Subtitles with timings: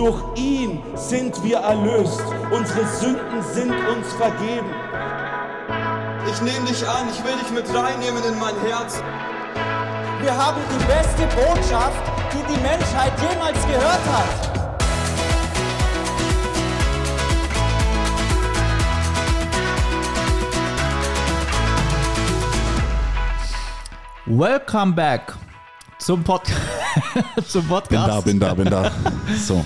[0.00, 2.22] durch ihn sind wir erlöst.
[2.50, 4.70] Unsere Sünden sind uns vergeben.
[6.32, 9.02] Ich nehme dich an, ich will dich mit reinnehmen in mein Herz.
[10.22, 12.00] Wir haben die beste Botschaft,
[12.32, 14.50] die die Menschheit jemals gehört hat.
[24.24, 25.34] Welcome back
[25.98, 26.40] zum, Pod
[27.46, 28.24] zum Podcast.
[28.24, 29.36] Bin da, bin da, bin da.
[29.36, 29.62] So.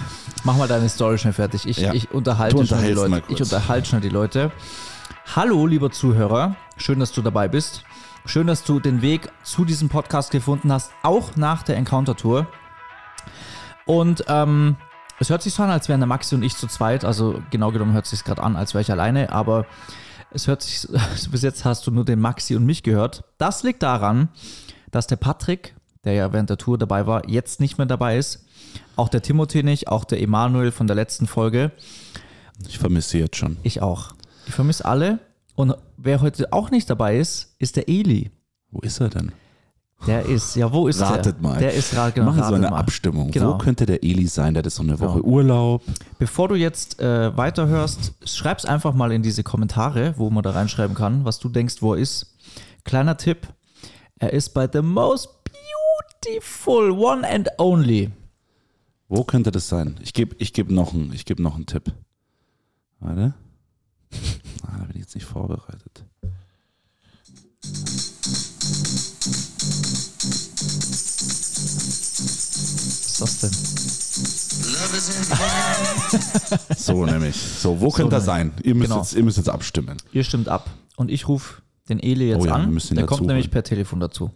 [0.46, 1.66] Mach mal deine Story schnell fertig.
[1.66, 1.94] Ich, Ja.
[1.94, 3.22] ich unterhalte schnell die Leute.
[3.28, 4.52] Ich unterhalte schnell die Leute.
[5.34, 6.56] Hallo, lieber Zuhörer.
[6.76, 7.82] Schön, dass du dabei bist.
[8.26, 12.46] Schön, dass du den Weg zu diesem Podcast gefunden hast, auch nach der Encounter-Tour.
[13.86, 14.76] Und ähm,
[15.18, 17.04] es hört sich so an, als wären der Maxi und ich zu zweit.
[17.06, 19.32] Also genau genommen hört es sich gerade an, als wäre ich alleine.
[19.32, 19.64] Aber
[20.30, 20.86] es hört sich,
[21.30, 23.24] bis jetzt hast du nur den Maxi und mich gehört.
[23.38, 24.28] Das liegt daran,
[24.90, 25.74] dass der Patrick,
[26.04, 28.44] der ja während der Tour dabei war, jetzt nicht mehr dabei ist.
[28.96, 31.72] Auch der Timothy nicht, auch der Emanuel von der letzten Folge.
[32.68, 33.56] Ich vermisse sie jetzt schon.
[33.62, 34.14] Ich auch.
[34.46, 35.18] Ich vermisse alle.
[35.56, 38.30] Und wer heute auch nicht dabei ist, ist der Eli.
[38.70, 39.32] Wo ist er denn?
[40.06, 41.42] Der ist, ja, wo ist Ratet der?
[41.42, 41.58] mal.
[41.58, 42.76] Der ist gerade genau, Machen so eine mal.
[42.78, 43.30] Abstimmung.
[43.30, 43.54] Genau.
[43.54, 44.52] Wo könnte der Eli sein?
[44.52, 45.28] Der hat jetzt noch eine Woche Genau.
[45.34, 45.82] Urlaub.
[46.18, 50.94] Bevor du jetzt äh, weiterhörst, schreib's einfach mal in diese Kommentare, wo man da reinschreiben
[50.94, 52.36] kann, was du denkst, wo er ist.
[52.84, 53.48] Kleiner Tipp:
[54.18, 55.28] Er ist bei The Most
[56.22, 58.10] Beautiful One and Only.
[59.16, 59.96] Wo könnte das sein?
[60.02, 61.92] Ich gebe ich geb noch, einen- ich geb noch einen Tipp.
[63.00, 63.34] Warte.
[64.66, 66.04] Ah, da bin ich jetzt nicht vorbereitet.
[72.04, 73.50] Was ist das denn?
[76.76, 77.36] So nämlich.
[77.36, 78.26] So, wo könnte er nämlich.
[78.26, 78.52] sein?
[78.62, 79.00] Ihr müsst, Genau.
[79.00, 79.96] jetzt, ihr müsst jetzt abstimmen.
[80.12, 80.70] Ihr stimmt ab.
[80.96, 82.78] Und ich rufe den Eli jetzt Oh ja, an.
[82.92, 84.30] Der kommt nämlich per Telefon dazu.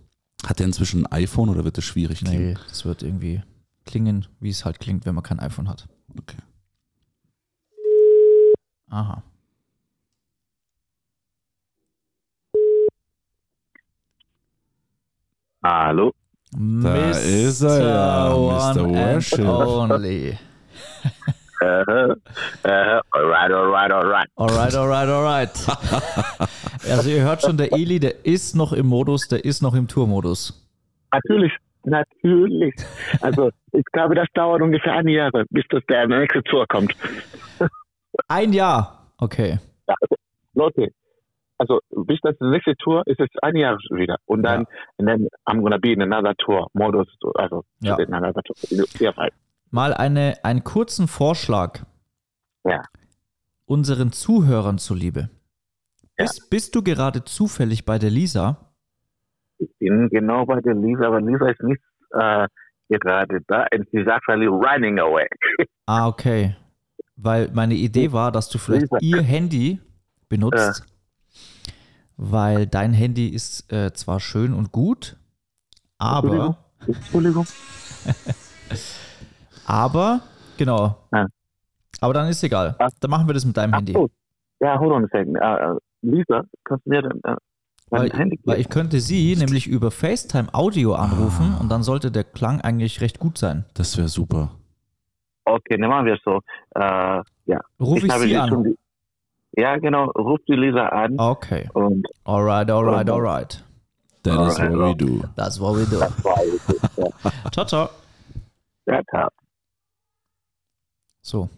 [0.47, 2.53] Hat er inzwischen ein iPhone oder wird das schwierig klingen?
[2.53, 3.43] Nee, das wird irgendwie
[3.89, 5.89] klingen, wie es halt klingt, wenn man kein iPhone hat.
[6.17, 6.37] Okay.
[8.91, 9.23] Aha.
[15.65, 16.13] Hallo.
[16.53, 18.85] Da ist er ja, Mr.
[18.85, 19.39] One Worship.
[19.41, 20.39] and Only.
[21.61, 21.67] Äh,
[22.63, 24.29] äh, alright, alright, alright.
[24.37, 25.51] Alright, alright, alright.
[26.89, 29.89] also ihr hört schon, der Eli, der ist noch im Modus, der ist noch im
[29.89, 30.65] Tourmodus.
[31.13, 31.53] Natürlich,
[31.85, 32.75] natürlich.
[33.21, 36.95] Also, ich glaube, das dauert ungefähr ein Jahr, bis das der nächste Tour kommt.
[38.29, 39.13] Ein Jahr.
[39.19, 39.59] Okay.
[39.87, 40.15] Ja, also,
[40.55, 40.89] Leute,
[41.59, 44.17] also, bis das nächste Tour ist es ein Jahr wieder.
[44.27, 44.67] Und dann,
[44.99, 47.97] and then I'm gonna be in another tour, Modus, also, Ja.
[47.99, 48.57] in another tour.
[48.99, 49.33] Ja, right.
[49.71, 51.81] Mal eine, einen kurzen Vorschlag.
[52.65, 52.83] Ja.
[53.67, 55.31] Unseren Zuhörern zuliebe.
[56.03, 56.25] Ja.
[56.25, 58.68] Bist, bist du gerade zufällig bei der Lisa?
[59.59, 61.83] Ich bin genau bei der Lisa, aber Lisa ist nicht
[62.13, 62.47] äh,
[62.89, 63.67] gerade da.
[63.73, 65.27] And she's actually running away.
[65.87, 66.57] Ah, okay.
[67.17, 68.99] Weil meine Idee war, dass du vielleicht Lisa.
[69.01, 69.81] ihr Handy
[70.29, 70.85] benutzt,
[72.17, 75.17] weil dein Handy ist äh, zwar schön und gut,
[75.99, 76.57] Entschuldigung.
[76.79, 77.47] aber, Entschuldigung.
[79.67, 80.21] aber,
[80.57, 80.97] genau.
[81.13, 81.27] Ja.
[82.01, 82.77] Aber dann ist egal.
[82.79, 82.89] Ah.
[83.01, 83.93] Dann machen wir das mit deinem Ach Handy.
[83.93, 84.09] so.
[84.61, 85.37] Ja, hold on a second.
[85.37, 87.39] Äh, Lisa, kannst du mir dann äh, dein
[87.91, 92.25] Weil, Handy weil ich könnte sie nämlich über FaceTime Audio anrufen und dann sollte der
[92.25, 93.65] Klang eigentlich recht gut sein.
[93.75, 94.51] Das wäre super.
[95.45, 96.41] Okay, dann machen wir es so.
[96.75, 97.61] Äh, ja.
[97.81, 98.65] Ruf ich, habe sie an?
[98.65, 98.77] die-
[99.61, 100.11] Ja, genau.
[100.11, 101.69] Ruf die Lisa an Okay.
[101.73, 103.65] und Alright, alright, alright.
[104.25, 105.01] That is what we Alright.
[105.01, 105.23] do.
[105.37, 106.01] That's what we do.
[107.53, 107.89] Ciao, ciao.
[108.87, 109.31] ja, klar.
[111.23, 111.49] So.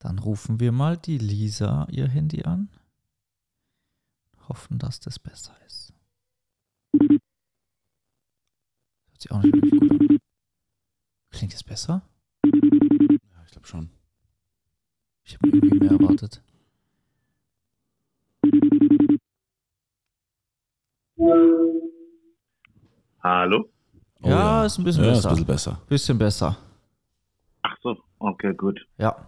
[0.00, 2.68] Dann rufen wir mal die Lisa ihr Handy an.
[4.48, 5.92] Hoffen, dass das besser ist.
[7.00, 7.20] Hört
[9.20, 10.18] sich auch nicht wirklich gut an.
[11.30, 12.02] Klingt es besser?
[12.44, 13.90] Ja, ich glaube schon.
[15.24, 16.42] Ich habe irgendwie mehr erwartet.
[23.22, 23.68] Hallo?
[24.22, 25.28] Oh ja, ist ein bisschen ja, ist besser.
[25.28, 25.80] ein bisschen besser.
[25.88, 26.56] bisschen besser.
[27.62, 28.80] Ach so, okay, gut.
[28.96, 29.26] Ja.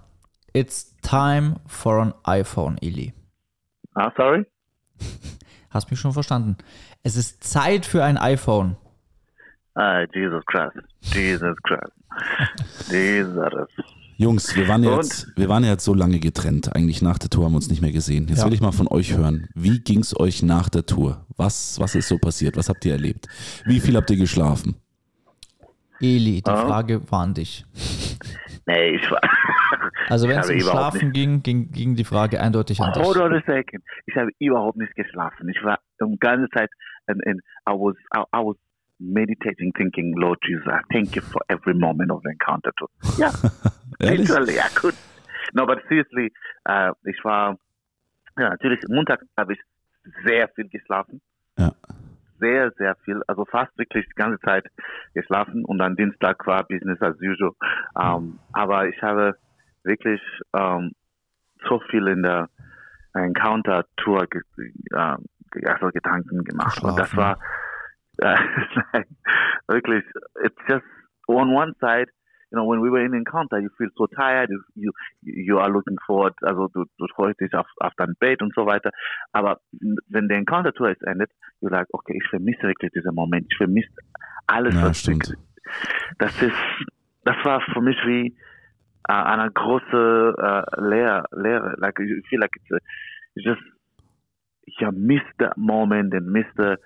[0.52, 3.12] It's time for an iPhone, Eli.
[3.94, 4.44] Ah, sorry?
[5.70, 6.56] Hast mich schon verstanden.
[7.02, 8.76] Es ist Zeit für ein iPhone.
[9.74, 10.76] Ah, Jesus Christ.
[11.02, 11.92] Jesus Christ.
[12.90, 13.68] Jesus.
[14.16, 16.74] Jungs, wir waren, jetzt, wir waren jetzt so lange getrennt.
[16.76, 18.26] Eigentlich nach der Tour haben wir uns nicht mehr gesehen.
[18.28, 18.46] Jetzt Ja.
[18.46, 19.48] will ich mal von euch hören.
[19.54, 21.24] Wie ging es euch nach der Tour?
[21.36, 22.56] Was, was ist so passiert?
[22.56, 23.28] Was habt ihr erlebt?
[23.64, 24.74] Wie viel habt ihr geschlafen?
[26.00, 26.66] Eli, die Ah.
[26.66, 27.64] Frage war an dich.
[28.66, 29.20] Nee, ich war.
[30.08, 33.02] Also wenn es um Schlafen ging, ging, ging die Frage eindeutig an dich.
[33.02, 33.82] Hold on a second.
[34.06, 35.48] Ich habe überhaupt nicht geschlafen.
[35.48, 36.70] Ich war die ganze Zeit
[37.06, 37.38] in, in
[37.68, 38.56] I was I, I was
[39.00, 42.72] meditating, thinking, Lord Jesus, I thank you for every moment of the encounter.
[42.78, 42.88] Too.
[43.18, 44.94] Yeah, literally, I could.
[45.52, 46.32] No, but seriously,
[46.64, 47.58] äh, ich war,
[48.38, 49.58] ja, natürlich, Montag habe ich
[50.24, 51.20] sehr viel geschlafen.
[51.58, 51.72] Ja.
[52.38, 53.20] Sehr, sehr viel.
[53.26, 54.64] Also fast wirklich die ganze Zeit
[55.12, 57.52] geschlafen und dann Dienstag war Business as usual.
[58.00, 59.36] Ähm, aber ich habe
[59.84, 60.20] wirklich
[60.54, 60.92] ähm,
[61.68, 62.48] so viel in der
[63.14, 64.42] Encounter-Tour ge
[64.92, 65.16] äh,
[65.66, 66.82] also Gedanken gemacht.
[66.82, 67.38] Und das war
[68.18, 68.36] äh,
[69.68, 70.04] wirklich,
[70.44, 70.84] it's just
[71.26, 72.08] on one side,
[72.50, 74.92] you know, when we were in Encounter, you feel so tired, you, you,
[75.22, 78.66] you are looking forward, also du, du freust dich auf, auf dein Bett und so
[78.66, 78.90] weiter.
[79.32, 79.60] Aber
[80.08, 81.30] wenn der Encounter Tour ist endet,
[81.60, 83.90] you like, okay, ich vermisse wirklich diesen Moment, ich vermisse
[84.46, 85.28] alles, Ja, was stimmt.
[85.28, 85.46] wirklich-
[86.18, 86.56] das ist,
[87.24, 88.36] das war für mich wie
[89.08, 91.74] äh, eine große äh, Lehre, Lehre.
[91.78, 92.78] Like I feel like it's, a,
[93.34, 93.62] it's just
[94.80, 96.76] you miss that moment and miss the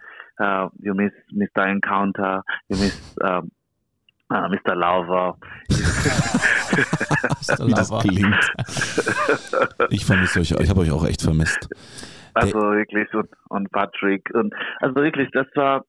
[0.40, 1.66] uh, you miss Mr.
[1.68, 3.50] Encounter, you miss um,
[4.30, 4.74] uh, Mr.
[4.74, 5.36] Lover.
[7.40, 7.66] Mr.
[7.66, 8.52] Wie das klingt.
[9.90, 11.68] Ich vermisse euch, ich habe euch auch echt vermisst.
[12.34, 15.84] Also wirklich und, und Patrick und also wirklich, das war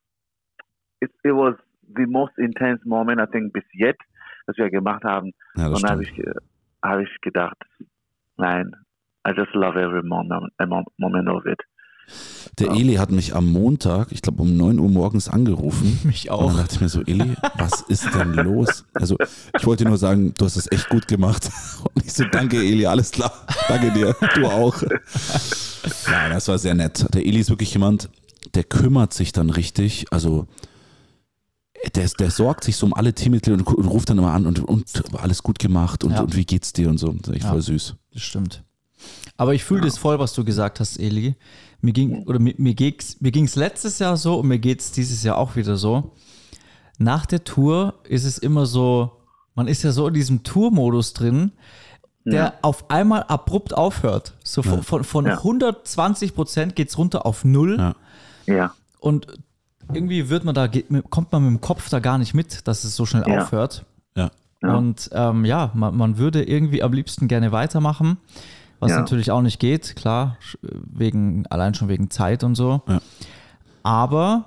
[1.01, 1.55] it, it was
[1.95, 4.03] the most intense moment I think bis jetzt,
[4.47, 5.31] das wir gemacht haben.
[5.55, 6.31] Ja, und da habe ich, äh,
[6.83, 7.57] habe ich gedacht,
[8.37, 8.71] nein,
[9.27, 11.59] I just love every moment, a mo- moment of it.
[12.59, 15.99] Der Eli hat mich am Montag, ich glaube um 9 Uhr morgens angerufen.
[16.03, 16.57] Mich Und dann auch.
[16.57, 18.85] dachte ich mir so, Eli, was ist denn los?
[18.93, 19.17] Also
[19.57, 21.49] ich wollte nur sagen, du hast es echt gut gemacht.
[21.95, 23.33] Und ich so, danke Eli, alles klar.
[23.67, 24.79] Danke dir, du auch.
[26.07, 27.05] Nein, das war sehr nett.
[27.13, 28.09] Der Eli ist wirklich jemand,
[28.53, 30.05] der kümmert sich dann richtig.
[30.11, 30.47] Also
[31.95, 34.59] der, der sorgt sich so um alle Teammitglieder und, und ruft dann immer an und,
[34.59, 34.85] und
[35.17, 36.21] alles gut gemacht und, Ja.
[36.21, 37.07] und wie geht's dir und so.
[37.11, 37.51] Das ist echt Ja.
[37.51, 37.95] voll süß.
[38.13, 38.63] Das stimmt.
[39.37, 41.35] Aber ich fühle das voll, was du gesagt hast, Eli.
[41.81, 45.21] Mir ging, oder mir, mir ging's, mir ging's letztes Jahr so und mir geht's dieses
[45.23, 46.13] Jahr auch wieder so.
[46.97, 49.11] Nach der Tour ist es immer so,
[49.53, 51.51] man ist ja so in diesem Tour-Modus drin,
[52.23, 54.33] der auf einmal abrupt aufhört.
[54.43, 55.33] So von, von, von Ja.
[55.37, 57.77] 120 Prozent geht's runter auf null.
[57.77, 57.95] Ja.
[58.47, 59.27] Ja, Und
[59.93, 60.67] irgendwie wird man da,
[61.09, 63.41] kommt man mit dem Kopf da gar nicht mit, dass es so schnell Ja.
[63.43, 63.85] aufhört.
[64.17, 64.31] Ja.
[64.63, 64.75] Ja.
[64.75, 68.17] Und ähm, ja, man, man würde irgendwie am liebsten gerne weitermachen,
[68.79, 68.99] was Ja.
[68.99, 72.81] natürlich auch nicht geht, klar, wegen, allein schon wegen Zeit und so.
[72.87, 73.01] Ja.
[73.83, 74.45] Aber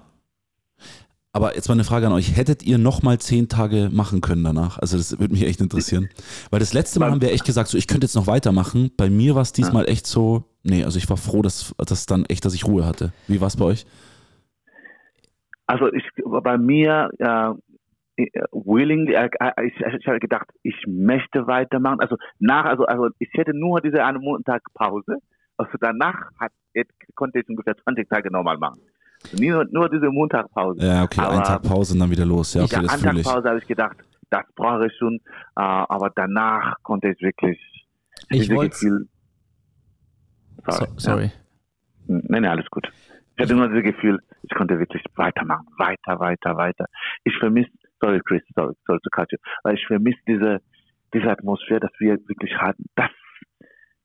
[1.32, 2.34] Aber jetzt mal eine Frage an euch.
[2.36, 4.78] Hättet ihr noch mal zehn Tage machen können danach?
[4.78, 6.08] Also das würde mich echt interessieren.
[6.50, 8.90] Weil das letzte Mal haben wir echt gesagt, so ich könnte jetzt noch weitermachen.
[8.96, 12.24] Bei mir war es diesmal echt so, nee, also ich war froh, dass, dass dann
[12.24, 13.12] echt, dass ich Ruhe hatte.
[13.28, 13.86] Wie war es bei euch?
[15.68, 17.52] Also ich bei mir äh,
[18.52, 22.00] willingly, äh, äh, ich, ich habe gedacht, ich möchte weitermachen.
[22.00, 25.18] Also nach, also also ich hätte nur diese eine Montag Pause.
[25.58, 26.52] Also danach hat,
[27.14, 28.80] konnte ich ungefähr 20 Tage normal machen.
[29.24, 30.80] Also nur, nur diese Montagpause.
[30.80, 32.54] Ja, okay, Aber ein Tag Pause und dann wieder los.
[32.54, 33.34] Ja, okay, ja, das einen Tag.
[33.34, 33.96] Pause habe ich gedacht,
[34.30, 35.16] das brauche ich schon.
[35.16, 35.20] Äh,
[35.56, 37.58] aber danach konnte ich wirklich
[38.30, 38.70] ich wollte.
[38.70, 39.08] Gefühl.
[40.66, 40.90] So, Sorry.
[40.96, 41.24] sorry.
[41.24, 41.30] Ja.
[42.06, 42.90] Nein, nein, alles gut.
[43.36, 46.86] Ich hatte nur das Gefühl, ich konnte wirklich weitermachen, weiter, weiter, weiter.
[47.24, 47.70] Ich vermisse,
[48.00, 50.60] sorry Chris, sorry, sorry cut you, weil ich vermisse diese,
[51.14, 52.84] diese Atmosphäre, dass wir wirklich hatten.
[52.94, 53.10] Das,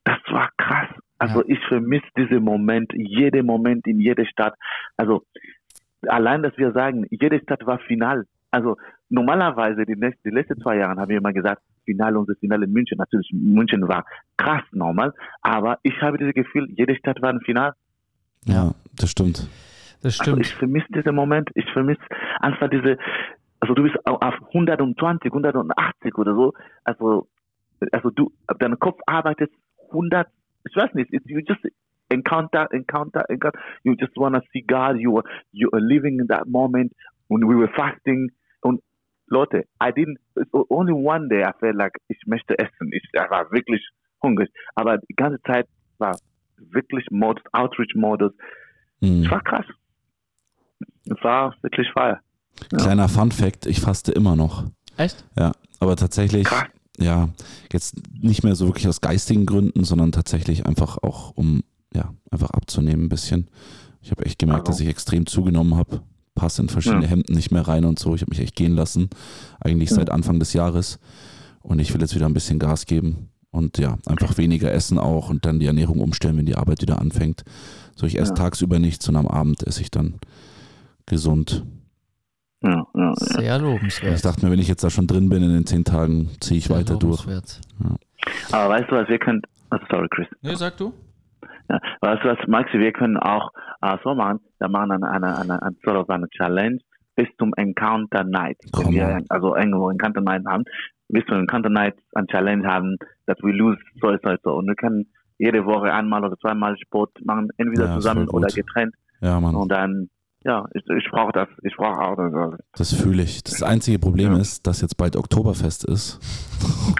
[0.04, 0.90] das war krass.
[1.18, 1.46] Also Ja.
[1.48, 4.56] ich vermisse diesen Moment, jeden Moment in jeder Stadt.
[4.98, 5.24] Also
[6.08, 8.26] allein, dass wir sagen, jede Stadt war final.
[8.52, 8.78] Also
[9.10, 12.72] normalerweise die, nächsten, die letzten zwei Jahre haben wir immer gesagt, Finale, unser Finale in
[12.72, 12.98] München.
[12.98, 14.06] Natürlich, München war
[14.38, 17.74] krass normal, aber ich habe dieses Gefühl, jede Stadt war ein Final.
[18.46, 19.48] Ja, das stimmt.
[20.04, 20.46] Das Also stimmt.
[20.46, 22.02] ich vermisse diesen Moment, ich vermisse
[22.42, 22.98] einfach diese,
[23.62, 27.28] also du bist au- auf 120, 180 oder so, also,
[27.92, 29.52] also du, dein Kopf arbeitet
[29.92, 30.28] 100,
[30.70, 31.62] ich weiß nicht, you just
[32.10, 36.48] encounter, encounter, encounter, you just wanna see God, you are, you are living in that
[36.48, 36.92] moment,
[37.30, 38.30] when we were fasting,
[38.62, 38.82] und
[39.28, 40.20] Leute, I didn't,
[40.70, 43.88] only one day I felt like, ich möchte essen, ich ich war wirklich
[44.22, 45.68] hungrig, aber die ganze Zeit
[45.98, 46.18] war
[46.58, 48.34] wirklich Modus, Outreach-Modus,
[49.02, 49.24] Mhm.
[49.26, 49.66] es war krass.
[51.06, 52.20] Es war wirklich feier.
[52.70, 54.66] Kleiner Fun Fact, ich faste immer noch.
[54.98, 55.24] Echt?
[55.38, 56.66] Ja, aber tatsächlich, Krass.
[57.00, 57.30] ja,
[57.72, 62.52] jetzt nicht mehr so wirklich aus geistigen Gründen, sondern tatsächlich einfach auch, um ja, einfach
[62.52, 63.50] abzunehmen ein bisschen.
[64.02, 64.72] Ich habe echt gemerkt, Also.
[64.74, 66.02] dass ich extrem zugenommen habe.
[66.36, 67.10] Passe in verschiedene Ja.
[67.10, 68.16] Hemden nicht mehr rein und so.
[68.16, 69.10] Ich habe mich echt gehen lassen,
[69.60, 69.98] eigentlich Ja.
[69.98, 71.00] seit Anfang des Jahres.
[71.62, 75.30] Und ich will jetzt wieder ein bisschen Gas geben und ja, einfach weniger essen auch
[75.30, 77.44] und dann die Ernährung umstellen, wenn die Arbeit wieder anfängt.
[77.96, 78.36] So, ich esse Ja.
[78.36, 80.16] tagsüber nichts und am Abend esse ich dann
[81.06, 81.64] gesund.
[82.62, 83.14] Ja, ja, ja.
[83.16, 84.16] Sehr lobenswert.
[84.16, 86.60] Ich dachte mir, wenn ich jetzt da schon drin bin in den zehn Tagen, ziehe
[86.60, 87.26] ich Sehr weiter durch.
[87.26, 87.60] lobenswert.
[88.52, 90.94] Aber weißt du was, wir können, also sorry Chris, Nee, sag du?
[91.70, 95.38] ja, weißt du was, Maxi, wir können auch äh, so machen, wir machen eine, eine,
[95.38, 96.78] eine, eine, sort of eine Challenge,
[97.16, 98.58] bis zum Encounter Night.
[98.78, 100.64] Wenn wir also irgendwo Encounter Night haben,
[101.10, 102.96] bis zum Encounter Night ein Challenge haben,
[103.28, 104.52] that we lose so, so, so.
[104.56, 105.06] Und wir können
[105.38, 108.96] jede Woche einmal oder zweimal Sport machen, entweder Ja, ist zusammen oder getrennt.
[109.20, 109.56] Ja, Mann.
[109.56, 110.10] Und dann,
[110.46, 111.48] ja, ich, ich brauche das.
[111.64, 112.60] Ich brauche auch das.
[112.76, 113.44] Das fühle ich.
[113.44, 114.40] Das einzige Problem Ja.
[114.40, 116.20] ist, dass jetzt bald Oktoberfest ist.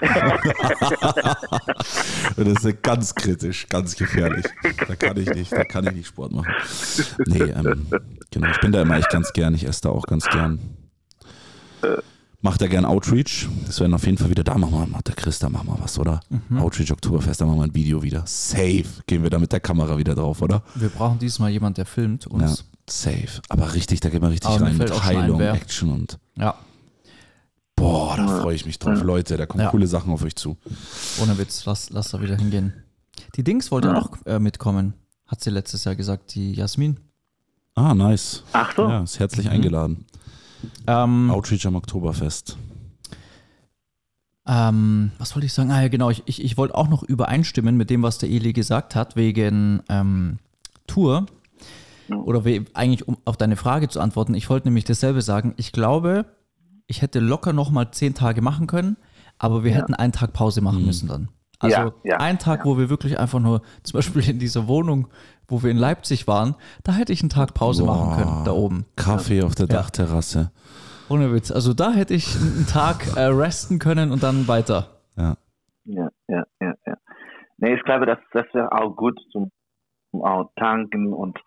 [2.36, 4.44] Und das ist ganz kritisch, ganz gefährlich.
[4.88, 6.52] Da kann ich nicht, da kann ich nicht Sport machen.
[7.26, 7.86] Nee, ähm,
[8.30, 8.48] genau.
[8.50, 9.54] Ich bin da immer echt ganz gern.
[9.54, 10.58] Ich esse da auch ganz gern.
[12.40, 13.48] Macht er gern Outreach?
[13.66, 15.78] Das werden auf jeden Fall wieder, da machen wir, macht der Chris, da machen wir
[15.82, 16.20] was, oder?
[16.58, 18.22] Outreach Oktoberfest, da machen wir ein Video wieder.
[18.26, 18.84] Safe.
[19.06, 20.62] Gehen wir da mit der Kamera wieder drauf, oder?
[20.74, 22.64] Wir brauchen diesmal jemand, der filmt Ja, uns.
[22.88, 23.40] Safe.
[23.48, 25.40] Aber richtig, da geht man richtig Aber rein mit Heilung.
[25.40, 26.54] Action und Ja.
[27.76, 29.02] Boah, da freue ich mich drauf.
[29.02, 29.70] Leute, da kommen Ja.
[29.70, 30.56] coole Sachen auf euch zu.
[31.20, 32.72] Ohne Witz, lass, lass da wieder hingehen.
[33.36, 34.94] Die Dings wollte auch äh, mitkommen,
[35.26, 36.98] hat sie letztes Jahr gesagt, die Jasmin.
[37.74, 38.44] Ah, nice.
[38.52, 38.88] Ach so.
[38.88, 40.04] Ja, ist herzlich eingeladen.
[40.86, 42.56] Ähm, Outreach am Oktoberfest.
[44.46, 45.70] ähm, was wollte ich sagen?
[45.70, 48.52] Ah ja, genau, ich, ich, ich wollte auch noch übereinstimmen mit dem, was der Eli
[48.52, 50.38] gesagt hat, wegen ähm,
[50.86, 51.26] Tour.
[52.10, 55.54] Oder we, eigentlich, um auf deine Frage zu antworten, ich wollte nämlich dasselbe sagen.
[55.56, 56.26] Ich glaube,
[56.86, 58.96] ich hätte locker noch mal zehn Tage machen können,
[59.38, 61.28] aber wir hätten einen Tag Pause machen müssen dann.
[61.60, 65.08] Also Ja, ja, einen Tag, wo wir wirklich einfach nur, zum Beispiel in dieser Wohnung,
[65.48, 68.86] wo wir in Leipzig waren, da hätte ich einen Tag Pause machen können, da oben.
[68.96, 69.74] Kaffee auf der Ja.
[69.76, 70.50] Dachterrasse.
[71.08, 71.50] Ohne Witz.
[71.50, 75.00] Also da hätte ich einen Tag äh, resten können und dann weiter.
[75.16, 75.36] Ja.
[75.84, 76.96] Ja, ja, ja, ja.
[77.58, 79.50] Nee, ich glaube, das, das wäre auch gut zum,
[80.10, 81.38] zum auch tanken und,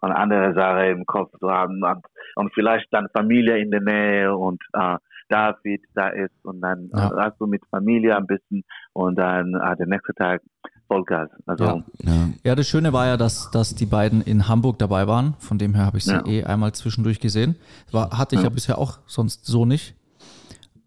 [0.00, 2.04] und andere Sachen im Kopf zu haben und,
[2.36, 4.96] und vielleicht dann Familie in der Nähe und äh,
[5.28, 7.12] David da ist und dann Ja.
[7.16, 8.64] hast du mit Familie ein bisschen
[8.94, 10.42] und dann äh, der nächste Tag
[10.88, 11.30] Vollgas.
[11.46, 11.84] Also Ja.
[12.02, 12.28] Ja.
[12.42, 15.34] Ja, das Schöne war ja, dass, dass die beiden in Hamburg dabei waren.
[15.38, 16.26] Von dem her habe ich sie Ja.
[16.26, 17.54] eh einmal zwischendurch gesehen.
[17.92, 18.48] War, hatte ich ja.
[18.48, 19.94] bisher auch sonst so nicht.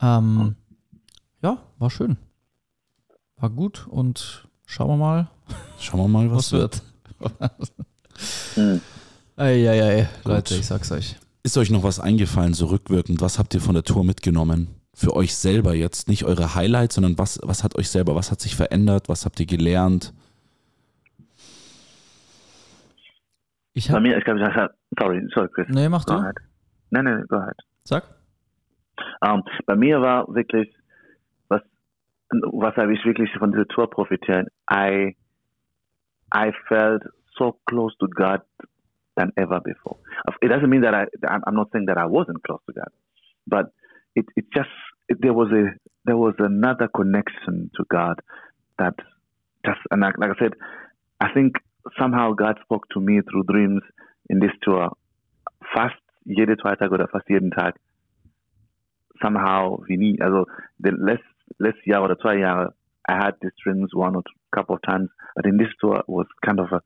[0.01, 0.55] Ähm,
[1.41, 2.17] ja, war schön.
[3.38, 5.27] War gut und schauen wir mal,
[5.79, 6.82] Schauen wir mal, was was, wird.
[8.55, 8.82] wird.
[9.36, 11.16] Eieiei, Leute, ich sag's euch.
[11.42, 13.20] Ist euch noch was eingefallen, so rückwirkend?
[13.22, 14.68] Was habt ihr von der Tour mitgenommen?
[14.94, 18.40] Für euch selber jetzt, nicht eure Highlights, sondern was, was hat euch selber, was hat
[18.40, 20.13] sich verändert, was habt ihr gelernt?
[23.74, 25.68] Ich bei hab, mir, ich glaube, ich habe, sorry, sorry, Chris.
[25.70, 26.20] nee, mach Go du.
[26.20, 26.36] ahead.
[26.92, 27.58] Nein, nein, go ahead.
[27.86, 28.04] Sag.
[29.25, 30.72] Ähm, bei mir war wirklich,
[31.48, 31.62] was,
[32.30, 34.48] was habe ich wirklich von dieser Tour profitiert?
[34.72, 35.16] I,
[36.32, 37.02] I felt
[37.36, 38.42] so close to God
[39.15, 39.98] than ever before.
[40.41, 42.89] It doesn't mean that I, I'm not saying that I wasn't close to God,
[43.48, 43.65] but
[44.15, 44.70] it, it just,
[45.10, 48.20] it, there was a, there was another connection to God
[48.79, 48.96] that
[49.65, 50.53] just, and like, like I said,
[51.22, 51.55] I think
[52.00, 53.82] somehow God spoke to me through dreams
[54.29, 54.89] in this tour.
[55.74, 57.74] Fast jede zwei Tage oder fast jeden Tag
[59.22, 60.20] somehow wie nie.
[60.22, 60.46] Also
[60.79, 61.24] the last
[61.60, 62.74] letztes Jahr oder two Jahre,
[63.08, 66.27] I had these dreams one or two, couple of times, but in this tour was
[66.46, 66.82] kind of a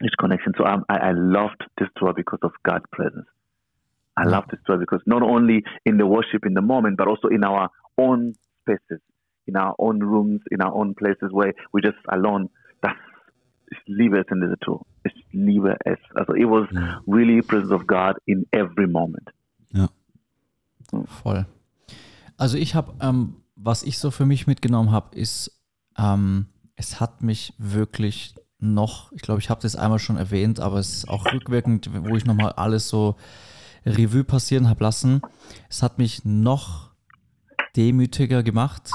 [0.00, 0.52] this connection.
[0.56, 3.26] So I, I loved this tour because of God's presence.
[4.16, 4.30] I mm.
[4.30, 7.44] loved this tour because not only in the worship in the moment, but also in
[7.44, 9.00] our own spaces,
[9.46, 12.48] in our own rooms, in our own places where we're just alone.
[12.82, 12.98] That's
[13.68, 14.86] ich liebe es in dieser Tour.
[15.04, 15.98] Ich liebe es.
[16.14, 16.68] Also it was
[17.06, 19.30] really presence of God in every moment.
[19.72, 19.88] Ja.
[20.92, 21.06] Mm.
[21.06, 21.46] Voll.
[22.36, 25.50] Also ich habe, ähm, was ich so für mich mitgenommen habe, ist,
[25.98, 30.78] ähm, es hat mich wirklich noch, ich glaube, ich habe das einmal schon erwähnt, aber
[30.78, 33.16] es ist auch rückwirkend, wo ich nochmal alles so
[33.84, 35.20] Revue passieren habe lassen.
[35.68, 36.90] Es hat mich noch
[37.76, 38.90] demütiger gemacht.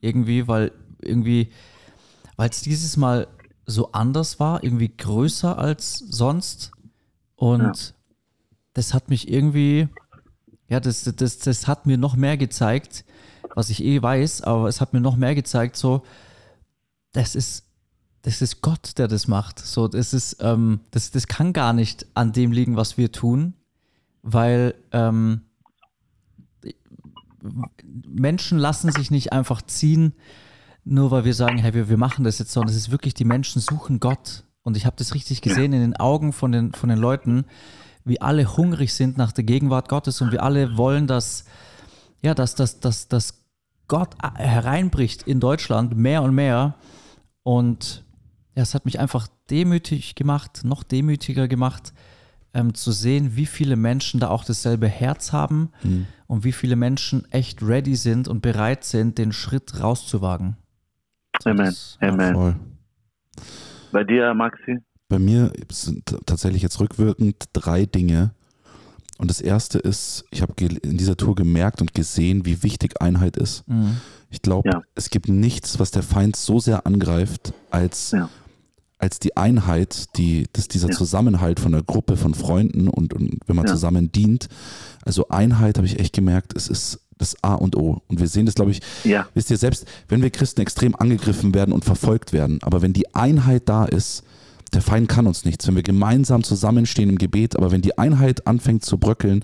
[0.00, 1.50] Irgendwie, weil irgendwie,
[2.36, 3.28] weil es dieses Mal
[3.66, 6.72] so anders war, irgendwie größer als sonst.
[7.36, 7.94] Und
[8.72, 9.88] das hat mich irgendwie,
[10.68, 13.04] ja, das, das, das hat mir noch mehr gezeigt,
[13.54, 16.02] was ich eh weiß, aber es hat mir noch mehr gezeigt, so,
[17.12, 17.67] das ist,
[18.22, 19.58] das ist Gott, der das macht.
[19.58, 23.54] So, das ist, ähm, das, das kann gar nicht an dem liegen, was wir tun,
[24.22, 25.42] weil ähm,
[28.06, 30.14] Menschen lassen sich nicht einfach ziehen,
[30.84, 33.24] nur weil wir sagen, hey, wir, wir machen das jetzt, sondern es ist wirklich, die
[33.24, 34.44] Menschen suchen Gott.
[34.62, 37.44] Und ich habe das richtig gesehen in den Augen von den, von den Leuten,
[38.04, 41.44] wie alle hungrig sind nach der Gegenwart Gottes und wir alle wollen, dass,
[42.22, 43.44] ja, dass, dass, dass, dass
[43.86, 46.74] Gott hereinbricht in Deutschland mehr und mehr.
[47.42, 48.04] Und
[48.58, 51.92] ja, es hat mich einfach demütig gemacht, noch demütiger gemacht,
[52.54, 55.70] ähm, zu sehen, wie viele Menschen da auch dasselbe Herz haben
[56.26, 60.56] und wie viele Menschen echt ready sind und bereit sind, den Schritt rauszuwagen.
[61.44, 61.66] Amen.
[61.66, 62.34] das- Amen.
[62.34, 62.56] Voll.
[63.92, 64.78] Bei dir, Maxi?
[65.08, 68.32] Bei mir sind tatsächlich jetzt rückwirkend drei Dinge.
[69.18, 73.36] Und das erste ist, ich habe in dieser Tour gemerkt und gesehen, wie wichtig Einheit
[73.36, 73.64] ist.
[74.30, 74.82] Ich glaube, Ja.
[74.96, 78.28] es gibt nichts, was der Feind so sehr angreift, als, Ja.
[78.98, 80.96] Als die Einheit, die, dass dieser Ja.
[80.96, 83.72] Zusammenhalt von einer Gruppe von Freunden und, und wenn man Ja.
[83.72, 84.48] zusammen dient.
[85.04, 88.02] Also Einheit habe ich echt gemerkt, es ist das A und O.
[88.08, 89.26] Und wir sehen das, glaube ich, Ja.
[89.34, 93.12] wisst ihr selbst, wenn wir Christen extrem angegriffen werden und verfolgt werden, aber wenn die
[93.14, 94.22] Einheit da ist,
[94.74, 95.66] der Feind kann uns nichts.
[95.66, 99.42] Wenn wir gemeinsam zusammenstehen im Gebet, aber wenn die Einheit anfängt zu bröckeln,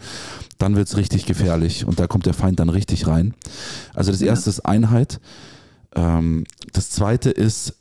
[0.59, 3.33] dann wird es richtig gefährlich und da kommt der Feind dann richtig rein.
[3.95, 5.21] Also das erste ist Einheit.
[5.97, 6.45] Ähm,
[6.75, 7.75] das zweite ist,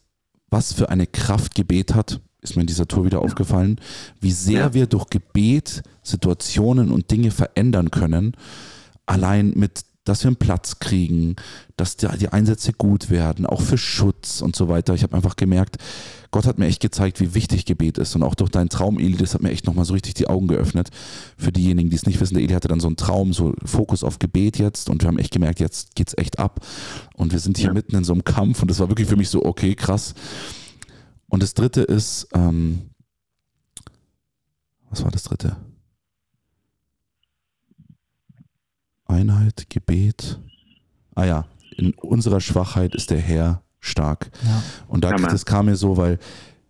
[0.53, 3.81] was für eine Kraft Gebet hat, ist mir in dieser Tour wieder aufgefallen,
[4.21, 4.73] wie sehr Ja.
[4.73, 8.37] wir durch Gebet Situationen und Dinge verändern können,
[9.05, 11.35] allein mit, dass wir einen Platz kriegen,
[11.77, 14.93] dass die, die Einsätze gut werden, auch für Schutz und so weiter.
[14.93, 15.77] Ich habe einfach gemerkt,
[16.31, 19.15] Gott hat mir echt gezeigt, wie wichtig Gebet ist und auch durch deinen Traum, Eli,
[19.17, 20.89] das hat mir echt nochmal so richtig die Augen geöffnet.
[21.37, 24.03] Für diejenigen, die es nicht wissen, der Eli hatte dann so einen Traum, so Fokus
[24.03, 26.65] auf Gebet jetzt und wir haben echt gemerkt, jetzt geht's echt ab
[27.15, 27.73] und wir sind hier Ja.
[27.73, 30.15] mitten in so einem Kampf und das war wirklich für mich so, okay, krass.
[31.27, 32.89] Und das dritte ist, ähm,
[34.89, 35.55] was war das dritte?
[39.23, 40.37] Einheit, Gebet.
[41.15, 41.45] Ah ja,
[41.77, 44.29] in unserer Schwachheit ist der Herr stark.
[44.43, 44.63] Ja.
[44.87, 46.19] Und da, das kam mir so, weil,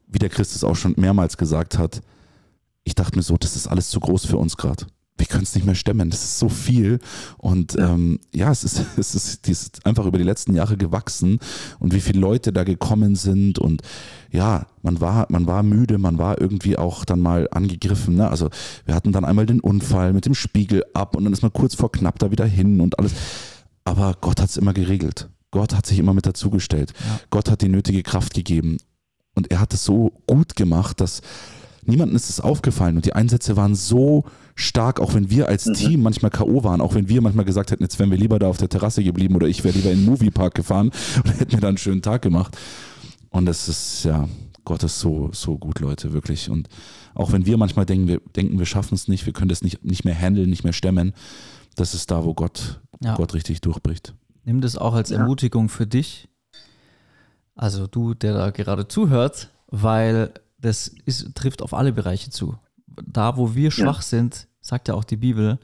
[0.07, 2.01] wie der Christus auch schon mehrmals gesagt hat,
[2.83, 4.85] ich dachte mir so, das ist alles zu groß für uns gerade.
[5.17, 6.99] Wir können es nicht mehr stemmen, das ist so viel.
[7.37, 10.77] Und ja, ähm, ja es, ist, es ist, die ist einfach über die letzten Jahre
[10.77, 11.39] gewachsen
[11.79, 13.59] und wie viele Leute da gekommen sind.
[13.59, 13.81] Und
[14.31, 18.15] ja, man war, man war müde, man war irgendwie auch dann mal angegriffen.
[18.15, 18.27] Ne?
[18.27, 18.49] Also
[18.85, 21.75] wir hatten dann einmal den Unfall mit dem Spiegel ab und dann ist man kurz
[21.75, 23.13] vor knapp da wieder hin und alles.
[23.85, 25.29] Aber Gott hat es immer geregelt.
[25.51, 26.93] Gott hat sich immer mit dazugestellt.
[26.99, 27.19] Ja.
[27.29, 28.77] Gott hat die nötige Kraft gegeben.
[29.35, 31.21] Und er hat es so gut gemacht, dass
[31.85, 32.95] niemandem ist es aufgefallen.
[32.95, 34.25] Und die Einsätze waren so
[34.55, 36.63] stark, auch wenn wir als Team manchmal K.O.
[36.63, 39.03] waren, auch wenn wir manchmal gesagt hätten, jetzt wären wir lieber da auf der Terrasse
[39.03, 40.91] geblieben oder ich wäre lieber in den Moviepark gefahren
[41.23, 42.57] und hätten mir da einen schönen Tag gemacht.
[43.29, 44.27] Und das ist, ja,
[44.65, 46.49] Gott ist so, so gut, Leute, wirklich.
[46.49, 46.69] Und
[47.15, 49.83] auch wenn wir manchmal denken, wir denken, wir schaffen es nicht, wir können das nicht,
[49.83, 51.13] nicht mehr handeln, nicht mehr stemmen,
[51.75, 53.15] das ist da, wo Gott, Ja.
[53.15, 54.13] Gott richtig durchbricht.
[54.45, 56.27] Nimm das auch als Ermutigung für dich.
[57.55, 62.57] Also du, der da gerade zuhört, weil das ist, trifft auf alle Bereiche zu.
[63.05, 65.59] Da, wo wir schwach sind, sagt ja auch die Bibel,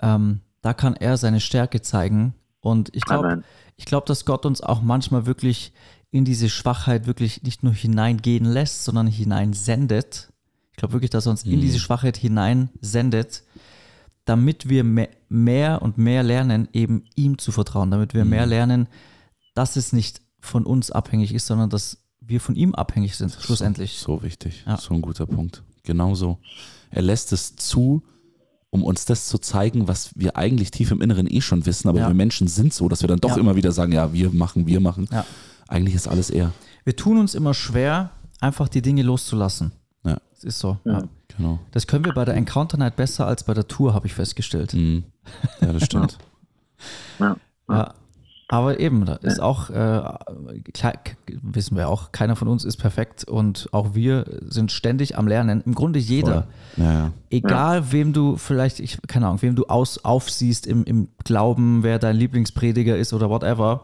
[0.00, 2.34] ähm, da kann er seine Stärke zeigen.
[2.60, 3.28] Und ich glaube,
[3.76, 5.72] ich glaube, dass Gott uns auch manchmal wirklich
[6.10, 10.32] in diese Schwachheit wirklich nicht nur hineingehen lässt, sondern hineinsendet.
[10.72, 13.44] Ich glaube wirklich, dass er uns in diese Schwachheit hineinsendet,
[14.24, 18.88] damit wir me- mehr und mehr lernen, eben ihm zu vertrauen, damit wir mehr lernen,
[19.54, 23.98] dass es nicht von uns abhängig ist, sondern dass wir von ihm abhängig sind, schlussendlich.
[23.98, 24.64] So, so wichtig.
[24.66, 24.76] Ja.
[24.76, 25.62] So ein guter Punkt.
[25.82, 26.38] Genauso.
[26.90, 28.02] Er lässt es zu,
[28.70, 32.00] um uns das zu zeigen, was wir eigentlich tief im Inneren eh schon wissen, aber
[32.00, 32.08] Ja.
[32.08, 33.38] wir Menschen sind so, dass wir dann doch Ja.
[33.38, 35.08] immer wieder sagen, ja, wir machen, wir machen.
[35.10, 35.24] Ja.
[35.68, 36.52] Eigentlich ist alles er.
[36.84, 38.10] Wir tun uns immer schwer,
[38.40, 39.72] einfach die Dinge loszulassen.
[40.04, 40.78] Ja, Es ist so.
[40.84, 41.02] Ja.
[41.36, 41.58] genau.
[41.72, 44.74] Das können wir bei der Encounter Night besser als bei der Tour, habe ich festgestellt.
[44.74, 45.04] Mhm.
[45.60, 46.18] Ja, das stimmt.
[47.18, 47.94] Ja.
[48.50, 48.58] Ja.
[48.58, 50.00] Aber eben, da ist auch, äh,
[50.72, 50.94] klar,
[51.42, 55.60] wissen wir auch, keiner von uns ist perfekt und auch wir sind ständig am Lernen.
[55.66, 56.46] Im Grunde jeder.
[56.76, 57.12] Ja, ja.
[57.28, 61.98] Egal, wem du vielleicht, ich, keine Ahnung, wem du aus, aufsiehst im, im Glauben, wer
[61.98, 63.82] dein Lieblingsprediger ist oder whatever.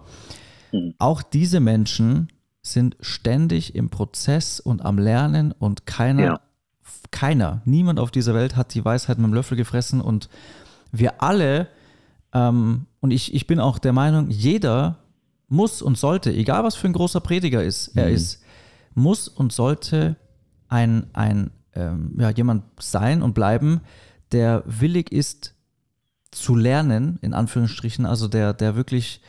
[0.98, 2.28] Auch diese Menschen
[2.62, 6.40] sind ständig im Prozess und am Lernen und keiner, Ja.
[7.10, 10.30] keiner, niemand auf dieser Welt hat die Weisheit mit dem Löffel gefressen und
[10.90, 11.68] wir alle,
[12.32, 14.96] ähm, und ich, ich bin auch der Meinung, jeder
[15.48, 18.40] muss und sollte, egal was für ein großer Prediger ist, er ist,
[18.94, 20.16] muss und sollte
[20.68, 23.82] ein, ein ähm, ja, jemand sein und bleiben,
[24.32, 25.54] der willig ist
[26.30, 29.20] zu lernen, in Anführungsstrichen, also der, der wirklich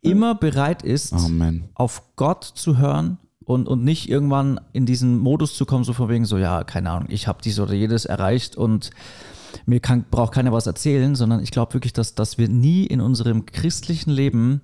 [0.00, 1.68] immer bereit ist, Amen.
[1.74, 6.08] auf Gott zu hören und, und nicht irgendwann in diesen Modus zu kommen, so von
[6.08, 8.88] wegen so, ja, keine Ahnung, ich habe dies oder jedes erreicht und
[9.66, 13.00] mir kann, braucht keiner was erzählen, sondern ich glaube wirklich, dass, dass wir nie in
[13.00, 14.60] unserem christlichen Leben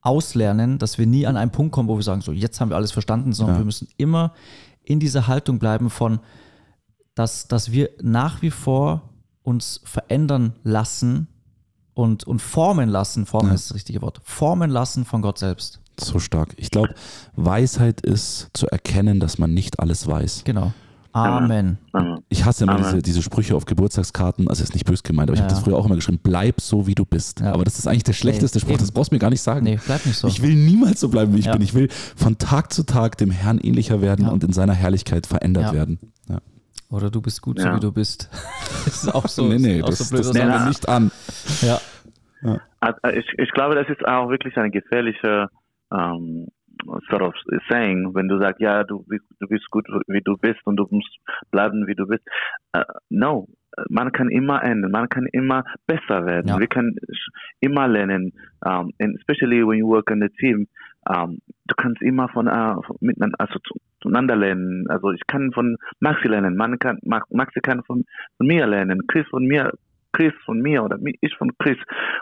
[0.00, 2.76] auslernen, dass wir nie an einen Punkt kommen, wo wir sagen, so, jetzt haben wir
[2.76, 3.60] alles verstanden, sondern Ja.
[3.60, 4.32] wir müssen immer
[4.82, 6.18] in dieser Haltung bleiben von,
[7.14, 9.10] dass, dass wir nach wie vor
[9.42, 11.28] uns verändern lassen
[11.94, 13.54] und, und formen lassen, formen Ja.
[13.54, 15.80] ist das richtige Wort, formen lassen von Gott selbst.
[16.00, 16.54] So stark.
[16.56, 16.94] Ich glaube,
[17.36, 20.42] Weisheit ist zu erkennen, dass man nicht alles weiß.
[20.44, 20.72] Genau.
[21.12, 21.78] Amen.
[21.92, 22.20] Amen.
[22.28, 25.40] Ich hasse immer diese, diese Sprüche auf Geburtstagskarten, also ist nicht böse gemeint, aber ich
[25.40, 25.44] Ja.
[25.44, 27.40] habe das früher auch immer geschrieben, bleib so, wie du bist.
[27.40, 27.52] Ja.
[27.52, 29.64] Aber das ist eigentlich der schlechteste Nee, Spruch, das brauchst du mir gar nicht sagen.
[29.64, 30.28] Nee, bleib nicht so.
[30.28, 31.52] Ich will niemals so bleiben, wie ich Ja.
[31.52, 31.62] bin.
[31.62, 34.32] Ich will von Tag zu Tag dem Herrn ähnlicher werden Ja.
[34.32, 35.72] und in seiner Herrlichkeit verändert Ja.
[35.74, 35.98] werden.
[36.28, 36.38] Ja.
[36.88, 38.28] Oder du bist gut, so wie du bist.
[38.84, 39.46] das ist auch so.
[39.48, 41.10] nee, nee, das, so blöd, das man- wir nicht an.
[41.60, 41.78] Ja,
[42.80, 45.48] Also, Ich, ich glaube, das ist auch wirklich eine gefährliche
[45.94, 46.48] ähm,
[47.08, 47.34] sort of
[47.70, 50.86] saying, wenn du sagst, ja, du, bist- du bist gut, wie du bist und du
[50.90, 51.16] musst
[51.50, 52.22] bleiben, wie du bist.
[52.72, 53.46] Äh, no,
[53.88, 56.48] man kann immer ändern, man kann immer besser werden.
[56.48, 56.58] Ja.
[56.58, 56.94] Wir können
[57.60, 58.32] immer lernen,
[58.66, 60.66] um, and especially when you work in a team,
[61.08, 64.86] um, du kannst immer von, von miteinander, also zu- zueinander lernen.
[64.88, 68.04] Also ich kann von Maxi lernen, man kann, Ma- Maxi kann von,
[68.36, 69.72] von mir lernen, Chris von mir,
[70.12, 71.78] Chris von mir oder ich von Chris.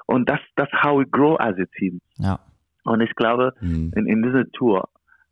[0.07, 2.01] Und das, das how we grow as a team.
[2.19, 2.39] ja,
[2.85, 3.93] Und ich glaube, Hm.
[3.97, 4.89] in, in dieser Tour,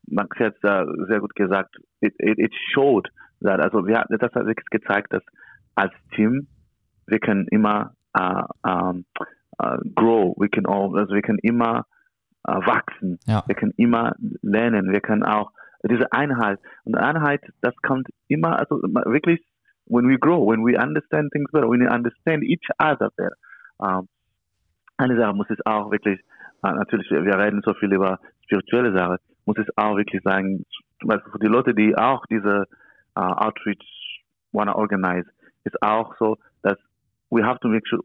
[0.07, 3.09] Max hat es da sehr gut gesagt, it, it, it showed
[3.43, 5.23] that, also wir, das hat wirklich gezeigt, dass
[5.75, 6.49] als Team
[7.07, 9.05] wir können immer äh, ähm,
[9.59, 11.87] äh, grow, wir können auch, also wir können immer
[12.47, 13.45] äh, wachsen, Ja.
[13.47, 15.53] wir können immer lernen, wir können auch
[15.89, 19.41] diese Einheit und Einheit, das kommt immer, also wirklich,
[19.87, 23.37] when we grow, when we understand things better, when we understand each other better.
[23.83, 24.09] Ähm,
[24.97, 26.21] eine Sache muss es auch wirklich,
[26.63, 30.65] natürlich, wir wir reden so viel über spirituelle Sachen, muss es auch wirklich sagen,
[31.01, 32.67] zum Beispiel für die Leute, die auch diese
[33.17, 35.29] äh, Outreach wanna organize,
[35.65, 36.77] ist auch so, dass
[37.31, 38.03] we have to make sure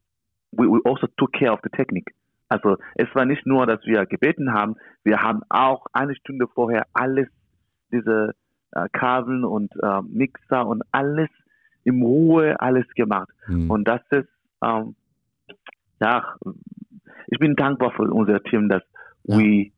[0.51, 2.13] we, we also took care of the technique.
[2.49, 6.85] Also es war nicht nur, dass wir gebeten haben, wir haben auch eine Stunde vorher
[6.93, 7.27] alles,
[7.91, 8.35] diese
[8.71, 11.29] äh, Kabeln und äh, Mixer und alles
[11.83, 13.29] in Ruhe alles gemacht.
[13.45, 13.69] Hm.
[13.69, 14.29] Und das ist,
[14.63, 14.95] ähm,
[15.99, 16.35] ja,
[17.33, 18.83] ich bin dankbar für unser Team, dass
[19.25, 19.37] Ja.
[19.37, 19.71] we,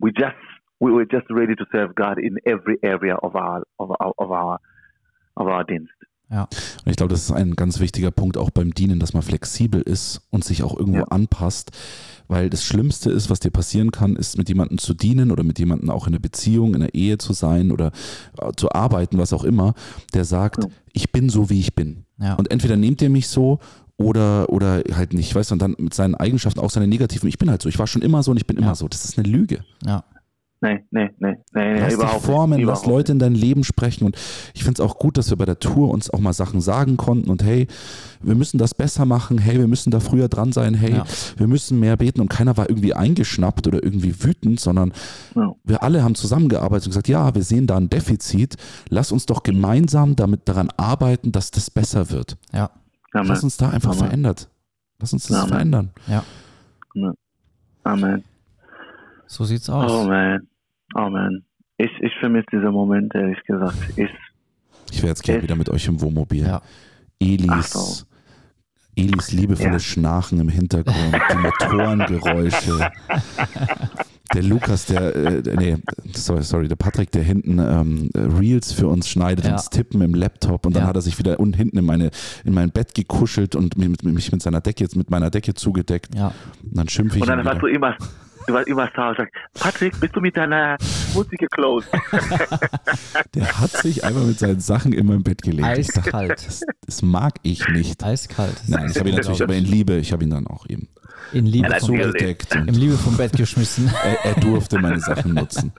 [0.00, 0.36] we just,
[0.80, 4.30] we were just ready to serve God in every area of our, of our, of
[4.30, 4.60] our,
[5.34, 5.92] of our Dienst.
[6.28, 9.80] Und ich glaube, das ist ein ganz wichtiger Punkt auch beim Dienen, dass man flexibel
[9.80, 11.04] ist und sich auch irgendwo Ja.
[11.04, 11.70] anpasst.
[12.28, 15.60] Weil das Schlimmste ist, was dir passieren kann, ist mit jemandem zu dienen oder mit
[15.60, 17.92] jemandem auch in einer Beziehung, in einer Ehe zu sein oder
[18.42, 19.74] äh, zu arbeiten, was auch immer,
[20.14, 20.70] der sagt, Ja.
[20.92, 22.04] ich bin so, wie ich bin.
[22.18, 22.34] ja.
[22.34, 23.60] Und entweder nehmt ihr mich so
[23.98, 27.38] oder, oder halt nicht, weißt du, und dann mit seinen Eigenschaften auch seine negativen, ich
[27.38, 28.62] bin halt so, ich war schon immer so und ich bin Ja.
[28.64, 28.88] immer so.
[28.88, 29.60] Das ist eine Lüge.
[29.86, 30.04] ja.
[30.62, 32.66] Nee, nee, nee, nee, nee Lass dich überhaupt formen, nicht.
[32.66, 34.16] lass überhaupt Leute in dein Leben sprechen und
[34.54, 36.96] ich finde es auch gut, dass wir bei der Tour uns auch mal Sachen sagen
[36.96, 37.66] konnten und hey,
[38.22, 41.04] wir müssen das besser machen, hey, wir müssen da früher dran sein, hey, Ja.
[41.36, 44.94] wir müssen mehr beten und keiner war irgendwie eingeschnappt oder irgendwie wütend, sondern
[45.34, 45.52] Ja.
[45.62, 48.56] wir alle haben zusammengearbeitet und gesagt, ja, wir sehen da ein Defizit,
[48.88, 52.38] lass uns doch gemeinsam damit daran arbeiten, dass das besser wird.
[52.54, 52.70] ja.
[53.16, 53.28] Amen.
[53.28, 54.04] Lass uns da einfach Amen.
[54.06, 54.48] verändert.
[54.98, 55.48] Lass uns das Amen.
[55.48, 55.90] verändern.
[57.84, 58.24] Amen.
[59.26, 59.90] So sieht's aus.
[59.90, 60.46] Oh man.
[60.94, 61.44] Oh man.
[61.78, 63.76] Ich, ich vermisse diese Momente, ehrlich gesagt.
[63.96, 64.08] Ich,
[64.90, 66.46] Ich wäre jetzt gerne wieder mit euch im Wohnmobil.
[66.46, 66.62] Ja.
[67.20, 68.04] Elis, so.
[68.96, 69.92] Elis liebevolles Ja.
[69.92, 72.90] Schnarchen im Hintergrund, die Motorengeräusche.
[74.34, 75.76] Der Lukas, der, äh, nee,
[76.14, 79.52] sorry, sorry, der Patrick, der hinten ähm, Reels für uns schneidet Ja.
[79.52, 80.88] und das Tippen im Laptop und dann Ja.
[80.88, 82.10] hat er sich wieder unten hinten in, meine,
[82.44, 85.54] in mein Bett gekuschelt und mich mit, mich mit seiner Decke, jetzt mit meiner Decke
[85.54, 86.14] zugedeckt.
[86.14, 86.32] Ja.
[86.62, 87.96] Und dann schimpfe ich und dann ihn warst du immer,
[88.46, 90.76] du warst immer zu Hause und sagst, Patrick, bist du mit deiner
[91.14, 91.88] Musik geclosed?
[93.34, 95.66] Der hat sich einfach mit seinen Sachen in mein Bett gelegt.
[95.66, 96.46] Eiskalt.
[96.46, 98.02] Das, das mag ich nicht.
[98.04, 98.54] Eiskalt.
[98.66, 100.88] Nein, ich habe ihn natürlich aber in Liebe, ich habe ihn dann auch eben
[101.32, 103.90] in Liebe, Ja, zugedeckt und in Liebe vom Bett geschmissen.
[104.04, 105.72] er, er durfte meine Sachen nutzen.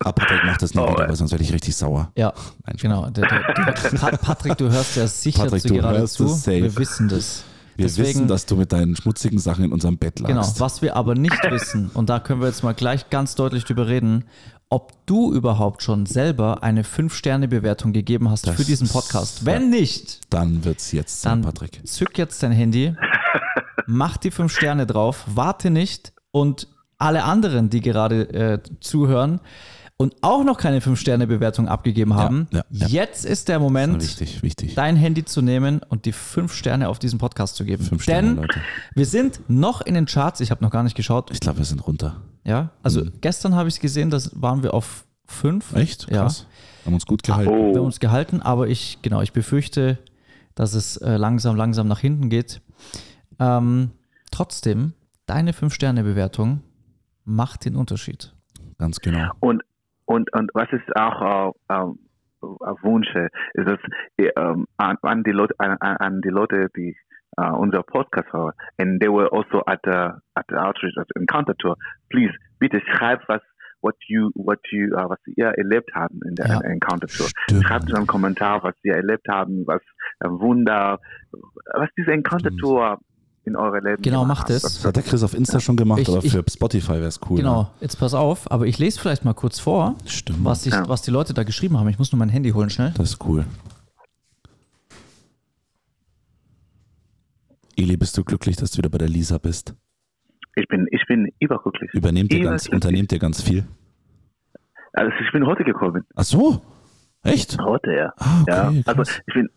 [0.00, 2.12] Aber Patrick macht das nie Oh, wieder, weil sonst werde ich richtig sauer.
[2.16, 2.32] Ja,
[2.64, 3.10] Nein, genau.
[3.10, 6.24] Der, der, der, Pa- Patrick, du hörst ja sicher Patrick, zu du gerade hörst zu.
[6.26, 6.62] es safe.
[6.62, 7.44] Wir wissen das.
[7.76, 10.60] Wir Deswegen- wissen, dass du mit deinen schmutzigen Sachen in unserem Bett Genau, lagst.
[10.60, 13.88] was wir aber nicht wissen, und da können wir jetzt mal gleich ganz deutlich drüber
[13.88, 14.24] reden,
[14.68, 19.44] ob du überhaupt schon selber eine 5-Sterne-Bewertung gegeben hast Das für diesen Podcast.
[19.44, 21.80] Wenn nicht, Dann wird es jetzt sein, Patrick.
[21.86, 22.94] zück jetzt dein Handy,
[23.86, 29.40] mach die 5 Sterne drauf, warte nicht und alle anderen, die gerade äh, zuhören
[30.02, 32.86] und auch noch keine 5-Sterne-Bewertung abgegeben haben, ja, ja.
[32.88, 34.74] jetzt ist der Moment, Wichtig, wichtig.
[34.74, 37.84] dein Handy zu nehmen und die 5 Sterne auf diesen Podcast zu geben.
[37.84, 38.60] Fünf Sterne, Denn Leute.
[38.94, 41.64] wir sind noch in den Charts, ich habe noch gar nicht geschaut, Ich glaube, wir
[41.64, 42.20] sind runter.
[42.44, 43.12] ja, also Mhm.
[43.20, 45.74] gestern habe ich es gesehen, das waren wir auf fünf.
[45.74, 46.10] Echt?
[46.10, 46.22] Ja.
[46.22, 46.46] Krass.
[46.84, 47.50] Haben uns gut gehalten.
[47.50, 49.98] Wir haben Oh, uns gehalten, aber ich, genau, ich befürchte,
[50.56, 52.60] dass es äh, langsam, langsam nach hinten geht.
[53.38, 53.92] Ähm,
[54.30, 54.92] trotzdem,
[55.26, 56.60] deine 5-Sterne-Bewertung
[57.24, 58.34] macht den Unterschied.
[58.78, 59.30] Ganz genau.
[59.40, 59.62] und,
[60.12, 61.98] und, und was ist auch äh, ähm,
[62.42, 63.78] ein Wunsch, äh, ist es
[64.36, 66.96] ähm, an, an, die Leute, an, an die Leute, die
[67.36, 71.20] äh, unser Podcast hören, and they were also at the, at the outreach, at the
[71.20, 71.76] encounter tour,
[72.10, 73.40] please, bitte schreibt was,
[73.80, 76.60] what you, what you, uh, was ihr erlebt haben in der Ja.
[76.60, 77.26] Encounter Tour.
[77.44, 77.64] Stimmt.
[77.64, 79.82] Schreibt in einem Kommentar, was ihr erlebt haben, was
[80.20, 81.00] ein Wunder,
[81.74, 82.50] was diese Encounter.
[82.60, 82.98] Tour
[83.44, 84.62] in eure Leben Genau, macht es.
[84.62, 87.20] Das hat der Chris auf Insta schon gemacht, Ich- aber ich- für Spotify wäre es
[87.28, 87.38] cool.
[87.38, 89.96] Genau, jetzt pass auf, aber ich lese vielleicht mal kurz vor, Ne?
[90.06, 90.44] Stimmt.
[90.44, 90.88] was, ich, Ja.
[90.88, 91.88] was die Leute da geschrieben haben.
[91.88, 92.92] Ich muss nur mein Handy holen schnell.
[92.96, 93.44] Das ist cool.
[97.76, 99.74] Eli, bist du glücklich, dass du wieder bei der Lisa bist?
[100.54, 101.90] Ich bin, ich bin überglücklich.
[101.94, 103.64] Übernehmt ihr ganz, unternehmt ihr ganz viel?
[104.92, 106.04] Also ich bin heute gekommen.
[106.14, 106.60] Ach so?
[107.24, 107.58] Echt?
[107.58, 108.12] Heute, ja.
[108.18, 108.82] Ah, okay, ja.
[108.86, 109.48] Also ich ich bin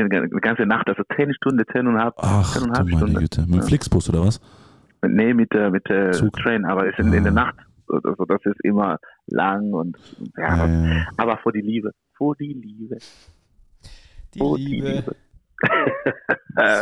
[0.00, 2.96] eine ganze Nacht, also zehn Stunden, zehn und eine halb, Ach, zehn und halb meine
[2.98, 3.18] Stunden.
[3.18, 3.40] Güte.
[3.42, 4.40] Mit dem Flixbus oder was?
[5.06, 6.32] Nee, mit der, mit der Zug.
[6.34, 7.34] Train, aber ist in, in der Ah.
[7.34, 7.56] Nacht.
[7.88, 9.96] Also das ist immer lang und
[10.36, 11.06] ja, Ja, ja, ja.
[11.16, 11.92] aber vor die Liebe.
[12.16, 12.98] Vor die Liebe.
[14.34, 15.04] Die Vor Liebe.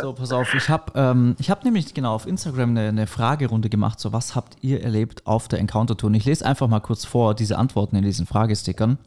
[0.01, 3.69] So, pass auf, ich habe ähm, ich hab nämlich genau auf Instagram eine, eine Fragerunde
[3.69, 6.09] gemacht, so was habt ihr erlebt auf der Encounter-Tour?
[6.09, 8.97] Und ich lese einfach mal kurz vor diese Antworten in diesen Fragestickern.